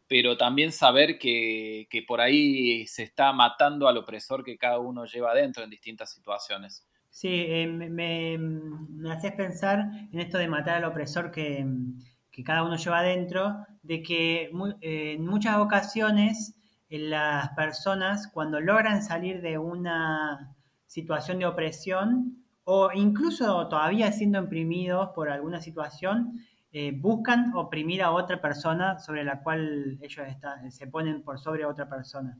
pero 0.07 0.37
también 0.37 0.71
saber 0.71 1.17
que, 1.19 1.87
que, 1.89 2.01
por 2.01 2.21
ahí 2.21 2.87
se 2.87 3.03
está 3.03 3.33
matando 3.33 3.87
al 3.87 3.97
opresor 3.97 4.43
que 4.43 4.57
cada 4.57 4.79
uno 4.79 5.05
lleva 5.05 5.31
adentro 5.31 5.63
en 5.63 5.69
distintas 5.69 6.13
situaciones. 6.13 6.87
Sí, 7.09 7.29
eh, 7.29 7.67
me, 7.67 8.37
me, 8.37 9.11
haces 9.11 9.33
pensar 9.33 9.85
en 10.11 10.19
esto 10.19 10.37
de 10.37 10.47
matar 10.47 10.75
al 10.75 10.85
opresor 10.85 11.31
que, 11.31 11.65
que 12.37 12.43
cada 12.43 12.61
uno 12.61 12.75
lleva 12.75 12.99
adentro, 12.99 13.65
de 13.81 14.03
que 14.03 14.51
eh, 14.81 15.13
en 15.13 15.25
muchas 15.25 15.57
ocasiones 15.57 16.53
las 16.87 17.49
personas 17.55 18.27
cuando 18.27 18.59
logran 18.61 19.01
salir 19.01 19.41
de 19.41 19.57
una 19.57 20.55
situación 20.85 21.39
de 21.39 21.47
opresión 21.47 22.43
o 22.63 22.91
incluso 22.93 23.67
todavía 23.69 24.11
siendo 24.11 24.37
imprimidos 24.37 25.09
por 25.15 25.31
alguna 25.31 25.61
situación, 25.61 26.45
eh, 26.71 26.91
buscan 26.95 27.53
oprimir 27.55 28.03
a 28.03 28.11
otra 28.11 28.39
persona 28.39 28.99
sobre 28.99 29.23
la 29.23 29.41
cual 29.41 29.97
ellos 29.99 30.27
se 30.69 30.85
ponen 30.85 31.23
por 31.23 31.39
sobre 31.39 31.65
otra 31.65 31.89
persona. 31.89 32.37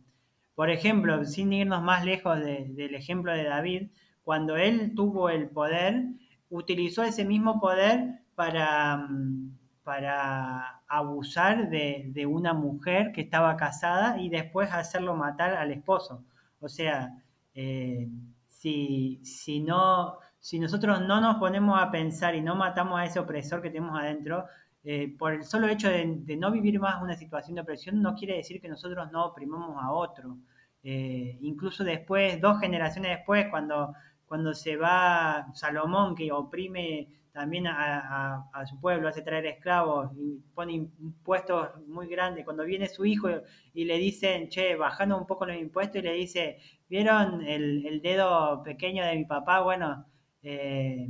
Por 0.54 0.70
ejemplo, 0.70 1.26
sin 1.26 1.52
irnos 1.52 1.82
más 1.82 2.06
lejos 2.06 2.40
del 2.40 2.94
ejemplo 2.94 3.34
de 3.34 3.46
David, 3.46 3.90
cuando 4.24 4.58
él 4.58 4.94
tuvo 4.96 5.32
el 5.32 5.50
poder, 5.50 6.04
utilizó 6.52 7.02
ese 7.02 7.26
mismo 7.26 7.60
poder 7.60 8.22
para, 8.36 8.98
mm, 8.98 9.57
para 9.88 10.82
abusar 10.86 11.70
de, 11.70 12.26
una 12.28 12.52
mujer 12.52 13.14
que 13.14 13.22
estaba 13.22 13.56
casada 13.56 14.20
y 14.20 14.28
después 14.28 14.70
hacerlo 14.74 15.16
matar 15.16 15.54
al 15.54 15.72
esposo. 15.72 16.26
O 16.60 16.68
sea, 16.68 17.14
eh, 17.56 18.10
si, 18.50 19.22
si 19.24 19.62
no, 19.62 20.18
si 20.40 20.60
nosotros 20.60 21.00
no 21.08 21.22
nos 21.22 21.38
ponemos 21.38 21.82
a 21.82 21.90
pensar 21.90 22.36
y 22.36 22.42
no 22.42 22.54
matamos 22.54 23.00
a 23.00 23.06
ese 23.06 23.20
opresor 23.20 23.62
que 23.62 23.70
tenemos 23.70 23.98
adentro, 23.98 24.44
eh, 24.84 25.16
por 25.18 25.32
el 25.32 25.46
solo 25.46 25.70
hecho 25.70 25.88
de, 25.88 26.36
no 26.36 26.52
vivir 26.52 26.82
más 26.82 27.02
una 27.02 27.16
situación 27.16 27.56
de 27.56 27.62
opresión, 27.62 28.02
no 28.02 28.14
quiere 28.14 28.36
decir 28.36 28.60
que 28.60 28.68
nosotros 28.68 29.10
no 29.14 29.28
oprimamos 29.28 29.82
a 29.82 29.94
otro. 29.94 30.38
Eh, 30.84 31.38
incluso 31.40 31.86
después, 31.86 32.42
dos 32.42 32.60
generaciones 32.60 33.20
después, 33.20 33.48
cuando, 33.50 33.94
cuando 34.26 34.54
se 34.54 34.76
va 34.76 35.48
Salomón, 35.54 36.14
que 36.14 36.30
oprime 36.30 37.08
también 37.38 37.68
a, 37.68 38.66
su 38.68 38.82
pueblo, 38.82 39.08
hace 39.08 39.22
traer 39.22 39.46
esclavos 39.46 40.12
y 40.18 40.42
pone 40.56 40.74
impuestos 40.74 41.70
muy 41.88 42.08
grandes. 42.08 42.44
Cuando 42.44 42.64
viene 42.66 42.88
su 42.90 43.06
hijo 43.06 43.30
y 43.76 43.86
le 43.86 44.00
dicen, 44.00 44.50
che, 44.50 44.76
bajando 44.76 45.16
un 45.18 45.28
poco 45.28 45.46
los 45.46 45.56
impuestos 45.56 46.00
y 46.02 46.06
le 46.06 46.14
dice, 46.14 46.58
¿vieron 46.90 47.46
el, 47.46 47.86
el 47.86 48.02
dedo 48.02 48.64
pequeño 48.64 49.06
de 49.06 49.16
mi 49.18 49.26
papá? 49.26 49.62
Bueno, 49.62 50.08
eh, 50.42 51.08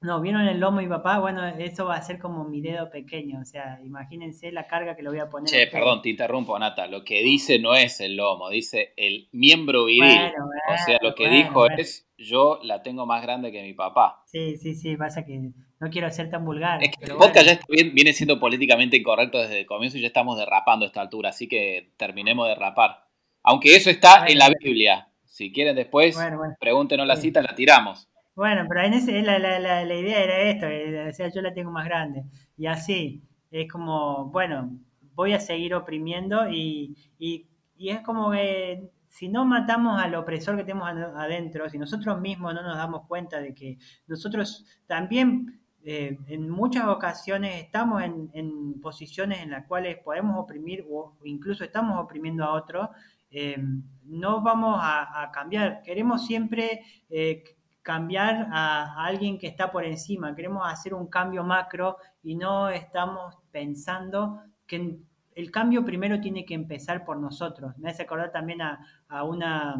no, 0.00 0.20
vieron 0.20 0.42
el 0.46 0.60
lomo 0.60 0.82
y 0.82 0.88
papá, 0.88 1.18
bueno, 1.18 1.46
eso 1.46 1.86
va 1.86 1.96
a 1.96 2.02
ser 2.02 2.18
como 2.18 2.44
mi 2.44 2.60
dedo 2.60 2.90
pequeño, 2.90 3.40
o 3.40 3.44
sea, 3.44 3.80
imagínense 3.82 4.52
la 4.52 4.66
carga 4.66 4.94
que 4.94 5.02
lo 5.02 5.10
voy 5.10 5.20
a 5.20 5.30
poner. 5.30 5.48
Che, 5.48 5.66
perdón, 5.68 6.02
te 6.02 6.10
interrumpo, 6.10 6.58
Nata, 6.58 6.86
lo 6.86 7.02
que 7.02 7.22
dice 7.22 7.58
no 7.58 7.74
es 7.74 8.00
el 8.00 8.16
lomo, 8.16 8.50
dice 8.50 8.92
el 8.96 9.28
miembro 9.32 9.86
viril. 9.86 10.32
o 10.68 10.84
sea, 10.84 10.98
lo 11.00 11.14
que 11.14 11.30
dijo 11.30 11.66
es, 11.70 12.08
yo 12.18 12.60
la 12.62 12.82
tengo 12.82 13.06
más 13.06 13.22
grande 13.22 13.50
que 13.50 13.62
mi 13.62 13.72
papá. 13.72 14.22
Sí, 14.26 14.56
sí, 14.58 14.74
sí, 14.74 14.96
pasa 14.96 15.24
que 15.24 15.50
no 15.80 15.90
quiero 15.90 16.10
ser 16.10 16.30
tan 16.30 16.44
vulgar. 16.44 16.82
Es 16.82 16.94
que 16.96 17.06
el 17.06 17.16
podcast 17.16 17.46
ya 17.46 17.60
viene 17.92 18.12
siendo 18.12 18.38
políticamente 18.38 18.98
incorrecto 18.98 19.38
desde 19.38 19.60
el 19.60 19.66
comienzo 19.66 19.96
y 19.96 20.02
ya 20.02 20.08
estamos 20.08 20.36
derrapando 20.38 20.84
a 20.84 20.88
esta 20.88 21.00
altura, 21.00 21.30
así 21.30 21.48
que 21.48 21.92
terminemos 21.96 22.46
de 22.46 22.54
derrapar. 22.54 23.06
Aunque 23.42 23.76
eso 23.76 23.88
está 23.88 24.26
en 24.26 24.38
la 24.38 24.50
Biblia. 24.50 25.08
Si 25.24 25.52
quieren 25.52 25.76
después, 25.76 26.18
pregúntenos 26.60 27.06
la 27.06 27.16
cita, 27.16 27.40
la 27.42 27.54
tiramos. 27.54 28.08
Bueno, 28.36 28.66
pero 28.68 28.82
en 28.82 28.92
ese, 28.92 29.22
la, 29.22 29.38
la, 29.38 29.58
la, 29.58 29.82
la 29.84 29.94
idea 29.94 30.22
era 30.22 30.38
esto, 30.42 30.66
o 31.08 31.12
sea, 31.14 31.28
yo 31.28 31.40
la 31.40 31.54
tengo 31.54 31.70
más 31.70 31.86
grande. 31.86 32.24
Y 32.56 32.66
así, 32.66 33.22
es 33.50 33.66
como, 33.72 34.26
bueno, 34.26 34.78
voy 35.14 35.32
a 35.32 35.40
seguir 35.40 35.74
oprimiendo 35.74 36.48
y, 36.50 36.94
y, 37.18 37.48
y 37.78 37.88
es 37.88 38.00
como 38.02 38.32
que 38.32 38.90
si 39.08 39.28
no 39.28 39.46
matamos 39.46 39.98
al 40.02 40.14
opresor 40.14 40.56
que 40.58 40.64
tenemos 40.64 40.86
adentro, 41.16 41.68
si 41.70 41.78
nosotros 41.78 42.20
mismos 42.20 42.52
no 42.52 42.62
nos 42.62 42.76
damos 42.76 43.06
cuenta 43.06 43.40
de 43.40 43.54
que 43.54 43.78
nosotros 44.06 44.66
también 44.86 45.62
eh, 45.82 46.18
en 46.26 46.50
muchas 46.50 46.86
ocasiones 46.88 47.62
estamos 47.62 48.02
en, 48.02 48.30
en, 48.34 48.80
posiciones 48.82 49.40
en 49.40 49.50
las 49.52 49.66
cuales 49.66 49.96
podemos 50.04 50.36
oprimir 50.38 50.84
o 50.90 51.16
incluso 51.24 51.64
estamos 51.64 51.98
oprimiendo 52.04 52.44
a 52.44 52.52
otro, 52.52 52.90
eh, 53.30 53.56
no 54.04 54.42
vamos 54.42 54.78
a, 54.80 55.30
cambiar. 55.32 55.82
Queremos 55.82 56.26
siempre 56.26 56.82
eh, 57.08 57.42
cambiar 57.86 58.48
a, 58.50 59.06
alguien 59.06 59.38
que 59.38 59.46
está 59.46 59.70
por 59.70 59.84
encima, 59.84 60.34
queremos 60.34 60.64
hacer 60.66 60.92
un 60.92 61.06
cambio 61.06 61.44
macro 61.44 61.98
y 62.20 62.34
no 62.34 62.68
estamos 62.68 63.36
pensando 63.52 64.40
que 64.66 64.98
el 65.36 65.50
cambio 65.52 65.84
primero 65.84 66.20
tiene 66.20 66.44
que 66.44 66.54
empezar 66.54 67.04
por 67.04 67.16
nosotros. 67.16 67.78
Me 67.78 67.88
hace 67.88 68.02
acordar 68.02 68.32
también 68.32 68.60
a, 68.60 68.80
una 69.22 69.76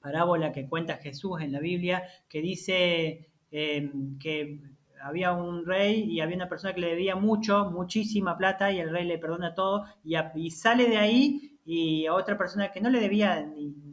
parábola 0.00 0.50
que 0.50 0.68
cuenta 0.68 0.96
Jesús 0.96 1.40
en 1.40 1.52
la 1.52 1.60
Biblia 1.60 2.02
que 2.28 2.40
dice 2.40 3.30
em, 3.52 4.18
que 4.18 4.58
había 5.00 5.30
un 5.32 5.64
rey 5.64 6.02
y 6.02 6.20
había 6.20 6.34
una 6.34 6.48
persona 6.48 6.74
que 6.74 6.80
le 6.80 6.88
debía 6.88 7.14
mucho, 7.14 7.70
muchísima 7.70 8.36
plata 8.36 8.72
y 8.72 8.80
el 8.80 8.90
rey 8.90 9.06
le 9.06 9.18
perdona 9.18 9.54
todo 9.54 9.84
y, 10.02 10.16
y 10.34 10.50
sale 10.50 10.88
de 10.88 10.96
ahí 10.96 11.56
y 11.64 12.06
a 12.06 12.14
otra 12.14 12.36
persona 12.36 12.72
que 12.72 12.80
no 12.80 12.90
le 12.90 12.98
debía 12.98 13.46
ni, 13.46 13.91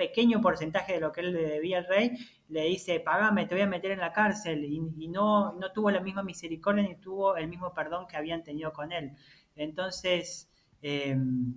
pequeño 0.00 0.40
porcentaje 0.40 0.94
de 0.94 1.00
lo 1.00 1.12
que 1.12 1.20
él 1.20 1.34
le 1.34 1.42
debía 1.42 1.76
al 1.76 1.86
rey, 1.86 2.16
le 2.48 2.62
dice, 2.64 3.00
pagame, 3.00 3.44
te 3.44 3.54
voy 3.54 3.64
a 3.64 3.66
meter 3.66 3.90
en 3.90 4.00
la 4.00 4.14
cárcel, 4.14 4.64
y, 4.64 5.08
no, 5.08 5.52
no 5.52 5.72
tuvo 5.72 5.90
la 5.90 6.00
misma 6.00 6.22
misericordia 6.22 6.82
ni 6.82 6.94
tuvo 6.96 7.36
el 7.36 7.48
mismo 7.48 7.74
perdón 7.74 8.06
que 8.06 8.16
habían 8.16 8.42
tenido 8.42 8.72
con 8.72 8.92
él. 8.92 9.12
Entonces, 9.56 10.50
em, 10.80 11.52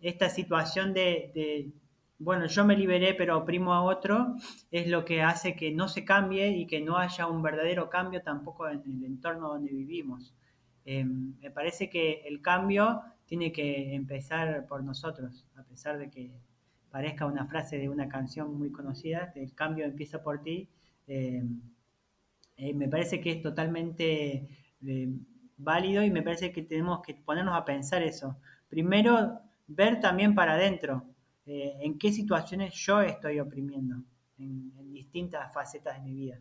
esta 0.00 0.28
situación 0.28 0.94
de, 0.94 1.70
bueno, 2.18 2.46
yo 2.46 2.64
me 2.64 2.76
liberé 2.76 3.14
pero 3.14 3.38
oprimo 3.38 3.72
a 3.72 3.82
otro, 3.84 4.34
es 4.72 4.88
lo 4.88 5.04
que 5.04 5.22
hace 5.22 5.54
que 5.54 5.70
no 5.70 5.86
se 5.86 6.04
cambie 6.04 6.48
y 6.48 6.66
que 6.66 6.80
no 6.80 6.98
haya 6.98 7.28
un 7.28 7.40
verdadero 7.40 7.88
cambio 7.88 8.20
tampoco 8.20 8.68
en 8.68 8.82
el 8.84 9.04
entorno 9.04 9.50
donde 9.50 9.70
vivimos. 9.70 10.34
Em, 10.84 11.38
me 11.40 11.52
parece 11.52 11.88
que 11.88 12.22
el 12.26 12.40
cambio 12.42 13.02
tiene 13.26 13.52
que 13.52 13.94
empezar 13.94 14.66
por 14.66 14.82
nosotros, 14.82 15.46
a 15.56 15.62
pesar 15.62 15.98
de 15.98 16.10
que 16.10 16.32
parezca 16.96 17.26
una 17.26 17.44
frase 17.44 17.76
de 17.76 17.90
una 17.90 18.08
canción 18.08 18.56
muy 18.56 18.72
conocida, 18.72 19.30
el 19.36 19.52
cambio 19.54 19.84
empieza 19.84 20.22
por 20.22 20.42
ti, 20.42 20.66
eh, 21.06 21.42
eh, 22.56 22.72
me 22.72 22.88
parece 22.88 23.20
que 23.20 23.32
es 23.32 23.42
totalmente 23.42 24.48
eh, 24.82 25.08
válido 25.58 26.02
y 26.02 26.10
me 26.10 26.22
parece 26.22 26.52
que 26.52 26.62
tenemos 26.62 27.02
que 27.02 27.12
ponernos 27.12 27.54
a 27.54 27.66
pensar 27.66 28.02
eso. 28.02 28.38
Primero, 28.70 29.42
ver 29.66 30.00
también 30.00 30.34
para 30.34 30.54
adentro, 30.54 31.04
en 31.44 31.98
qué 31.98 32.10
situaciones 32.12 32.72
yo 32.72 33.02
estoy 33.02 33.40
oprimiendo, 33.40 33.96
en, 34.38 34.72
en, 34.78 34.90
distintas 34.94 35.52
facetas 35.52 35.96
de 35.96 36.00
mi 36.00 36.14
vida. 36.14 36.40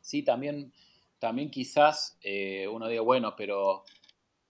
Sí, 0.00 0.24
también, 0.24 0.72
también 1.20 1.48
quizás 1.48 2.18
uno 2.72 2.88
diga, 2.88 3.02
bueno, 3.02 3.36
pero 3.36 3.84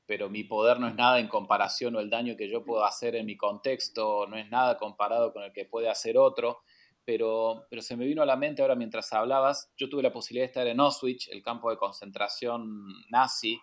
pero 0.07 0.29
mi 0.29 0.45
poder 0.45 0.81
no 0.81 0.89
es 0.89 0.95
nada 0.95 1.21
en 1.21 1.29
comparación 1.29 1.97
o 1.97 2.01
el 2.01 2.11
daño 2.11 2.37
que 2.37 2.49
yo 2.49 2.65
puedo 2.65 2.85
hacer 2.85 3.17
en 3.17 3.27
mi 3.27 3.37
contexto 3.37 4.27
no 4.27 4.37
es 4.37 4.49
nada 4.51 4.77
comparado 4.77 5.33
con 5.33 5.43
el 5.43 5.53
que 5.53 5.65
puede 5.65 5.89
hacer 5.89 6.19
otro. 6.19 6.61
Pero, 7.05 7.67
pero 7.69 7.83
se 7.83 7.97
me 7.97 8.07
vino 8.07 8.23
a 8.23 8.27
la 8.27 8.37
mente 8.37 8.63
ahora 8.63 8.77
mientras 8.77 9.13
hablabas, 9.13 9.73
yo 9.77 9.89
tuve 9.89 10.05
la 10.05 10.13
posibilidad 10.13 10.45
de 10.45 10.51
estar 10.51 10.67
en 10.69 10.79
Auschwitz, 10.79 11.29
el 11.33 11.43
campo 11.43 11.69
de 11.69 11.77
concentración 11.77 12.87
nazi, 13.11 13.59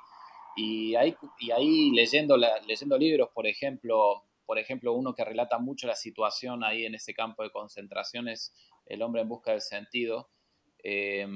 y 0.58 0.94
ahí, 0.96 1.16
y 1.40 1.52
ahí 1.52 1.92
leyendo, 1.92 2.36
leyendo 2.36 2.98
libros, 2.98 3.30
por 3.34 3.48
ejemplo, 3.48 4.26
por 4.46 4.60
ejemplo, 4.60 4.94
uno 4.94 5.14
que 5.14 5.24
relata 5.24 5.58
mucho 5.58 5.88
la 5.88 5.96
situación 5.96 6.64
ahí 6.64 6.86
en 6.86 6.96
ese 6.96 7.14
campo 7.14 7.44
de 7.44 7.52
concentración 7.52 8.28
es 8.28 8.54
El 8.86 9.04
hombre 9.04 9.22
en 9.22 9.30
busca 9.30 9.52
del 9.52 9.62
sentido, 9.62 10.32
eh, 10.84 11.28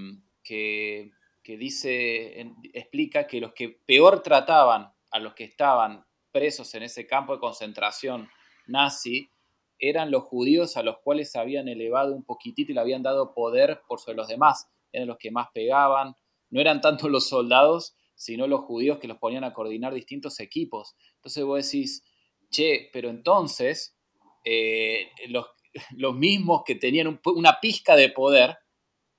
que, 0.44 1.12
que 1.44 1.58
dice, 1.58 2.40
explica 2.74 3.28
que 3.28 3.42
los 3.42 3.54
que 3.54 3.70
peor 3.70 4.24
trataban 4.24 4.94
a 5.12 5.20
los 5.20 5.34
que 5.34 5.44
estaban 5.44 6.06
presos 6.32 6.74
en 6.74 6.84
ese 6.84 7.06
campo 7.06 7.34
de 7.34 7.40
concentración 7.40 8.30
nazi 8.66 9.30
eran 9.78 10.12
los 10.12 10.24
judíos 10.24 10.78
a 10.78 10.84
los 10.84 11.00
cuales 11.00 11.36
habían 11.36 11.68
elevado 11.68 12.16
un 12.16 12.24
poquitito 12.24 12.72
y 12.72 12.76
le 12.76 12.82
habían 12.82 13.04
dado 13.04 13.34
poder 13.34 13.82
por 13.88 14.00
sobre 14.00 14.18
los 14.18 14.28
demás. 14.28 14.70
Eran 14.94 15.10
los 15.10 15.18
que 15.18 15.32
más 15.32 15.50
pegaban. 15.54 16.16
No 16.50 16.62
eran 16.62 16.80
tanto 16.80 17.10
los 17.10 17.28
soldados, 17.28 17.96
sino 18.16 18.48
los 18.48 18.62
judíos 18.62 19.00
que 19.00 19.08
los 19.08 19.18
ponían 19.18 19.44
a 19.44 19.52
coordinar 19.52 19.94
distintos 19.94 20.40
equipos. 20.40 20.96
Entonces 21.16 21.44
vos 21.44 21.66
decís, 21.66 22.04
che, 22.50 22.90
pero 22.94 23.10
entonces, 23.10 23.98
eh, 24.46 25.10
los, 25.28 25.48
los 25.98 26.16
mismos 26.16 26.62
que 26.66 26.76
tenían 26.76 27.20
una 27.26 27.60
pizca 27.60 27.96
de 27.96 28.10
poder 28.10 28.58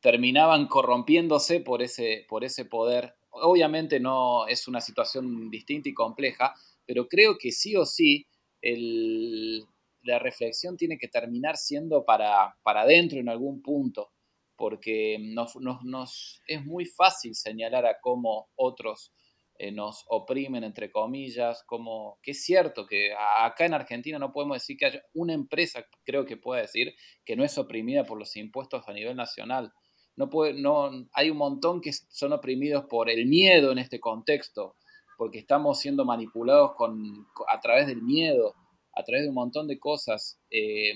terminaban 0.05 0.67
corrompiéndose 0.67 1.61
por 1.61 1.81
ese, 1.81 2.27
por 2.29 2.45
ese 2.45 2.67
poder. 2.67 3.14
Obviamente 3.31 3.99
no 4.01 4.47
es 4.47 4.69
una 4.69 4.83
situación 4.83 5.49
distinta 5.49 5.88
y 5.88 5.95
compleja, 5.95 6.53
pero 6.85 7.09
creo 7.09 7.38
que 7.38 7.51
sí 7.51 7.75
o 7.75 7.87
sí 7.87 8.27
la 10.03 10.19
reflexión 10.19 10.77
tiene 10.77 10.99
que 10.99 11.09
terminar 11.09 11.57
siendo 11.57 12.05
para, 12.05 12.55
para 12.62 12.83
adentro 12.83 13.19
en 13.19 13.31
algún 13.31 13.62
punto, 13.62 14.12
porque 14.57 15.17
nos, 15.19 16.43
es 16.47 16.64
muy 16.67 16.85
fácil 16.85 17.35
señalar 17.35 17.87
a 17.87 17.99
cómo 18.03 18.51
otros 18.57 19.11
eh, 19.57 19.73
nos 19.73 20.05
oprimen, 20.09 20.64
entre 20.64 20.93
comillas, 20.93 21.64
como 21.64 22.19
que 22.23 22.33
es 22.33 22.45
cierto 22.45 22.87
que 22.87 23.14
acá 23.38 23.64
en 23.64 23.73
Argentina 23.73 24.19
no 24.19 24.33
podemos 24.33 24.57
decir 24.57 24.77
que 24.77 24.85
haya 24.85 25.03
una 25.14 25.33
empresa, 25.33 25.87
creo 26.05 26.27
que 26.27 26.37
pueda 26.37 26.61
decir, 26.61 26.95
que 27.25 27.37
no 27.37 27.43
es 27.43 27.57
oprimida 27.57 28.05
por 28.05 28.19
los 28.19 28.37
impuestos 28.37 28.87
a 28.87 28.93
nivel 28.93 29.17
nacional. 29.17 29.73
No 30.16 30.31
puede, 30.31 30.55
no, 30.55 30.90
hay 31.12 31.31
un 31.31 31.37
montón 31.37 31.81
que 31.81 31.92
son 31.92 32.33
oprimidos 32.33 32.85
por 32.85 33.11
el 33.11 33.27
miedo 33.27 33.72
en 33.72 33.79
este 33.79 33.98
contexto, 33.98 34.77
porque 35.16 35.38
estamos 35.38 35.81
siendo 35.81 36.05
manipulados 36.05 36.74
con, 36.74 37.27
a 37.48 37.61
través 37.61 37.87
del 37.87 38.03
miedo, 38.03 38.55
a 38.94 39.03
través 39.03 39.24
de 39.24 39.29
un 39.29 39.35
montón 39.35 39.66
de 39.66 39.79
cosas, 39.79 40.38
eh, 40.50 40.92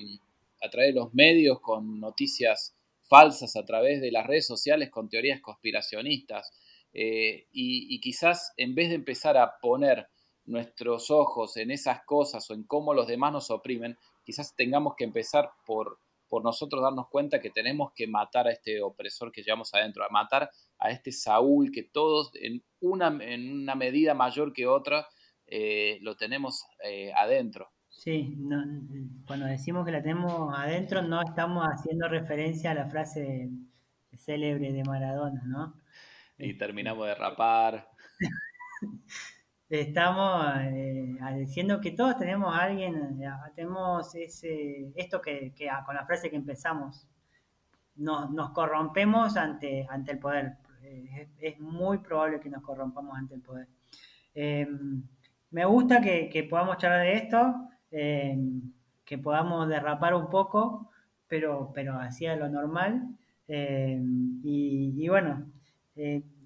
a 0.62 0.68
través 0.70 0.94
de 0.94 1.00
los 1.00 1.14
medios 1.14 1.60
con 1.60 2.00
noticias 2.00 2.74
falsas, 3.02 3.56
a 3.56 3.64
través 3.64 4.00
de 4.00 4.12
las 4.12 4.26
redes 4.26 4.46
sociales 4.46 4.90
con 4.90 5.08
teorías 5.08 5.40
conspiracionistas. 5.40 6.52
Eh, 6.92 7.46
y, 7.52 8.00
quizás 8.00 8.52
en 8.56 8.74
vez 8.74 8.88
de 8.88 8.94
empezar 8.94 9.36
a 9.36 9.58
poner 9.60 10.08
nuestros 10.46 11.10
ojos 11.10 11.56
en 11.56 11.70
esas 11.70 12.02
cosas 12.04 12.48
o 12.50 12.54
en 12.54 12.64
cómo 12.64 12.94
los 12.94 13.06
demás 13.06 13.32
nos 13.32 13.50
oprimen, 13.50 13.98
quizás 14.24 14.54
tengamos 14.56 14.94
que 14.96 15.04
empezar 15.04 15.50
por, 15.66 15.98
por 16.28 16.44
nosotros 16.44 16.82
darnos 16.82 17.08
cuenta 17.08 17.40
que 17.40 17.50
tenemos 17.50 17.92
que 17.94 18.06
matar 18.06 18.46
a 18.46 18.52
este 18.52 18.82
opresor 18.82 19.32
que 19.32 19.42
llevamos 19.42 19.74
adentro, 19.74 20.04
a 20.04 20.08
matar 20.10 20.50
a 20.78 20.90
este 20.90 21.12
Saúl 21.12 21.70
que 21.72 21.82
todos 21.82 22.30
en 22.34 22.62
una, 22.80 23.08
en 23.24 23.62
una 23.62 23.74
medida 23.74 24.14
mayor 24.14 24.52
que 24.52 24.66
otra 24.66 25.06
eh, 25.46 25.98
lo 26.02 26.16
tenemos 26.16 26.64
eh, 26.84 27.12
adentro. 27.16 27.70
Sí, 27.88 28.36
cuando 29.26 29.46
decimos 29.46 29.84
que 29.84 29.92
la 29.92 30.02
tenemos 30.02 30.54
adentro 30.56 31.02
no 31.02 31.20
estamos 31.22 31.64
haciendo 31.64 32.06
referencia 32.08 32.70
a 32.70 32.74
la 32.74 32.88
frase 32.88 33.48
célebre 34.16 34.72
de 34.72 34.84
Maradona, 34.84 35.42
¿no? 35.46 35.74
y 36.38 36.54
terminamos 36.54 37.06
de 37.06 37.14
rapar. 37.14 37.90
Estamos 39.70 40.46
eh, 40.62 41.18
diciendo 41.36 41.78
que 41.78 41.90
todos 41.90 42.16
tenemos 42.16 42.54
a 42.54 42.62
alguien, 42.62 43.20
eh, 43.22 43.28
tenemos 43.54 44.14
ese, 44.14 44.90
esto 44.96 45.20
que, 45.20 45.52
con 45.84 45.94
la 45.94 46.06
frase 46.06 46.30
que 46.30 46.36
empezamos, 46.36 47.06
nos, 47.96 48.30
nos 48.30 48.50
corrompemos 48.52 49.36
ante, 49.36 49.86
ante 49.90 50.12
el 50.12 50.18
poder. 50.18 50.56
Eh, 50.82 51.28
es, 51.38 51.60
muy 51.60 51.98
probable 51.98 52.40
que 52.40 52.48
nos 52.48 52.62
corrompamos 52.62 53.18
ante 53.18 53.34
el 53.34 53.42
poder. 53.42 53.68
Em, 54.34 55.02
me 55.50 55.66
gusta 55.66 56.00
que, 56.00 56.46
podamos 56.48 56.78
charlar 56.78 57.02
de 57.02 57.14
esto, 57.14 57.68
em, 57.90 58.72
que 59.04 59.18
podamos 59.18 59.68
derrapar 59.68 60.14
un 60.14 60.30
poco, 60.30 60.90
pero, 61.26 61.72
pero 61.74 62.00
hacia 62.00 62.36
lo 62.36 62.48
normal. 62.48 63.06
Em, 63.46 64.40
y, 64.42 65.06
bueno, 65.08 65.46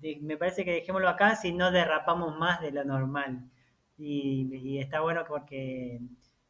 eh, 0.03 0.19
me 0.21 0.37
parece 0.37 0.65
que 0.65 0.73
dejémoslo 0.73 1.09
acá 1.09 1.37
si 1.37 1.53
no 1.53 1.71
derrapamos 1.71 2.37
más 2.37 2.61
de 2.61 2.73
lo 2.73 2.85
normal. 2.85 3.49
Y, 3.97 4.79
está 4.79 5.01
bueno 5.01 5.25
porque 5.29 6.01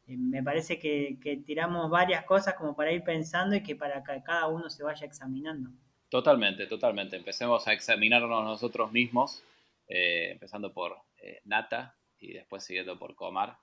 eh, 0.07 0.17
me 0.17 0.41
parece 0.41 0.79
que, 0.79 1.19
tiramos 1.45 1.89
varias 1.89 2.25
cosas 2.25 2.55
como 2.55 2.75
para 2.75 2.91
ir 2.91 3.03
pensando 3.03 3.55
y 3.55 3.61
que 3.61 3.75
para 3.75 4.03
que 4.03 4.23
cada 4.23 4.47
uno 4.47 4.69
se 4.69 4.83
vaya 4.83 5.05
examinando. 5.05 5.69
Totalmente, 6.09 6.65
totalmente. 6.65 7.15
Empecemos 7.15 7.67
a 7.67 7.73
examinarnos 7.73 8.43
nosotros 8.43 8.91
mismos, 8.91 9.43
eh, 9.87 10.31
empezando 10.31 10.73
por 10.73 10.97
Nata 11.45 11.95
y 12.19 12.33
después 12.33 12.63
siguiendo 12.63 12.97
por 12.97 13.15
Comar. 13.15 13.57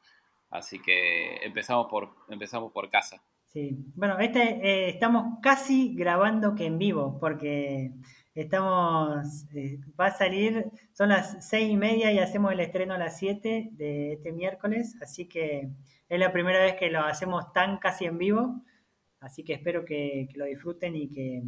Así 0.51 0.81
que 0.81 1.37
empezamos 1.45 1.89
por, 1.89 2.11
empezamos 2.29 2.73
por 2.73 2.91
casa. 2.91 3.23
Sí, 3.47 3.77
bueno, 3.97 4.19
este 4.21 4.89
estamos 4.89 5.41
casi 5.43 5.95
grabando 5.95 6.55
que 6.55 6.67
en 6.67 6.79
vivo, 6.79 7.19
porque 7.19 7.93
Estamos, 8.41 9.45
eh, 9.55 9.79
va 10.01 10.07
a 10.07 10.17
salir, 10.17 10.65
son 10.95 11.11
las 11.11 11.47
seis 11.47 11.71
y 11.71 11.77
media 11.77 12.11
y 12.11 12.19
hacemos 12.19 12.53
el 12.53 12.61
estreno 12.61 12.95
a 12.95 12.99
las 12.99 13.19
7 13.19 13.69
de 13.73 14.15
este 14.15 14.33
miércoles, 14.33 14.97
así 15.03 15.29
que 15.29 15.69
es 16.09 16.19
la 16.19 16.33
primera 16.33 16.65
vez 16.65 16.77
que 16.77 16.91
lo 16.91 17.01
hacemos 17.01 17.53
tan 17.53 17.77
casi 17.77 18.07
en 18.07 18.17
vivo, 18.17 18.65
así 19.21 19.45
que 19.45 19.53
espero 19.53 19.85
que, 19.85 20.27
lo 20.37 20.47
disfruten 20.47 20.97
y 20.97 21.11
que 21.11 21.43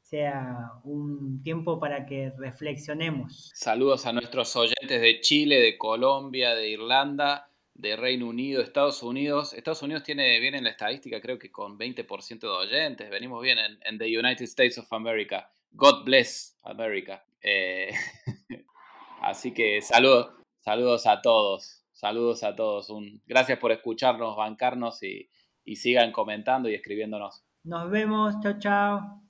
sea 0.00 0.70
un 0.84 1.42
tiempo 1.42 1.80
para 1.80 2.06
que 2.06 2.30
reflexionemos. 2.38 3.50
Saludos 3.52 4.06
a 4.06 4.12
nuestros 4.12 4.54
oyentes 4.54 5.00
de 5.00 5.20
Chile, 5.20 5.58
de 5.58 5.76
Colombia, 5.76 6.54
de 6.54 6.68
Irlanda, 6.68 7.50
de 7.74 7.96
Reino 7.96 8.28
Unido, 8.28 8.62
Estados 8.62 9.02
Unidos. 9.02 9.54
Estados 9.54 9.82
Unidos 9.82 10.04
tiene 10.04 10.38
bien 10.38 10.54
en 10.54 10.62
la 10.62 10.70
estadística, 10.70 11.20
creo 11.20 11.36
que 11.36 11.50
con 11.50 11.76
20% 11.76 12.38
de 12.38 12.46
oyentes. 12.46 13.10
Venimos 13.10 13.42
bien 13.42 13.58
en, 13.58 13.78
en 13.84 13.98
the 13.98 14.16
United 14.16 14.44
States 14.44 14.78
of 14.78 14.92
America. 14.92 15.50
God 15.72 16.04
bless 16.04 16.56
America. 16.62 17.24
Eh, 17.42 17.92
así 19.22 19.52
que 19.52 19.80
saludos, 19.82 20.32
saludos 20.60 21.06
a 21.06 21.22
todos, 21.22 21.84
saludos 21.92 22.42
a 22.42 22.54
todos. 22.54 22.90
Un, 22.90 23.22
gracias 23.26 23.58
por 23.58 23.72
escucharnos, 23.72 24.36
bancarnos 24.36 25.02
y, 25.02 25.30
y 25.64 25.76
sigan 25.76 26.12
comentando 26.12 26.68
y 26.68 26.74
escribiéndonos. 26.74 27.44
Nos 27.64 27.90
vemos, 27.90 28.34
chao, 28.42 28.58
chao. 28.58 29.22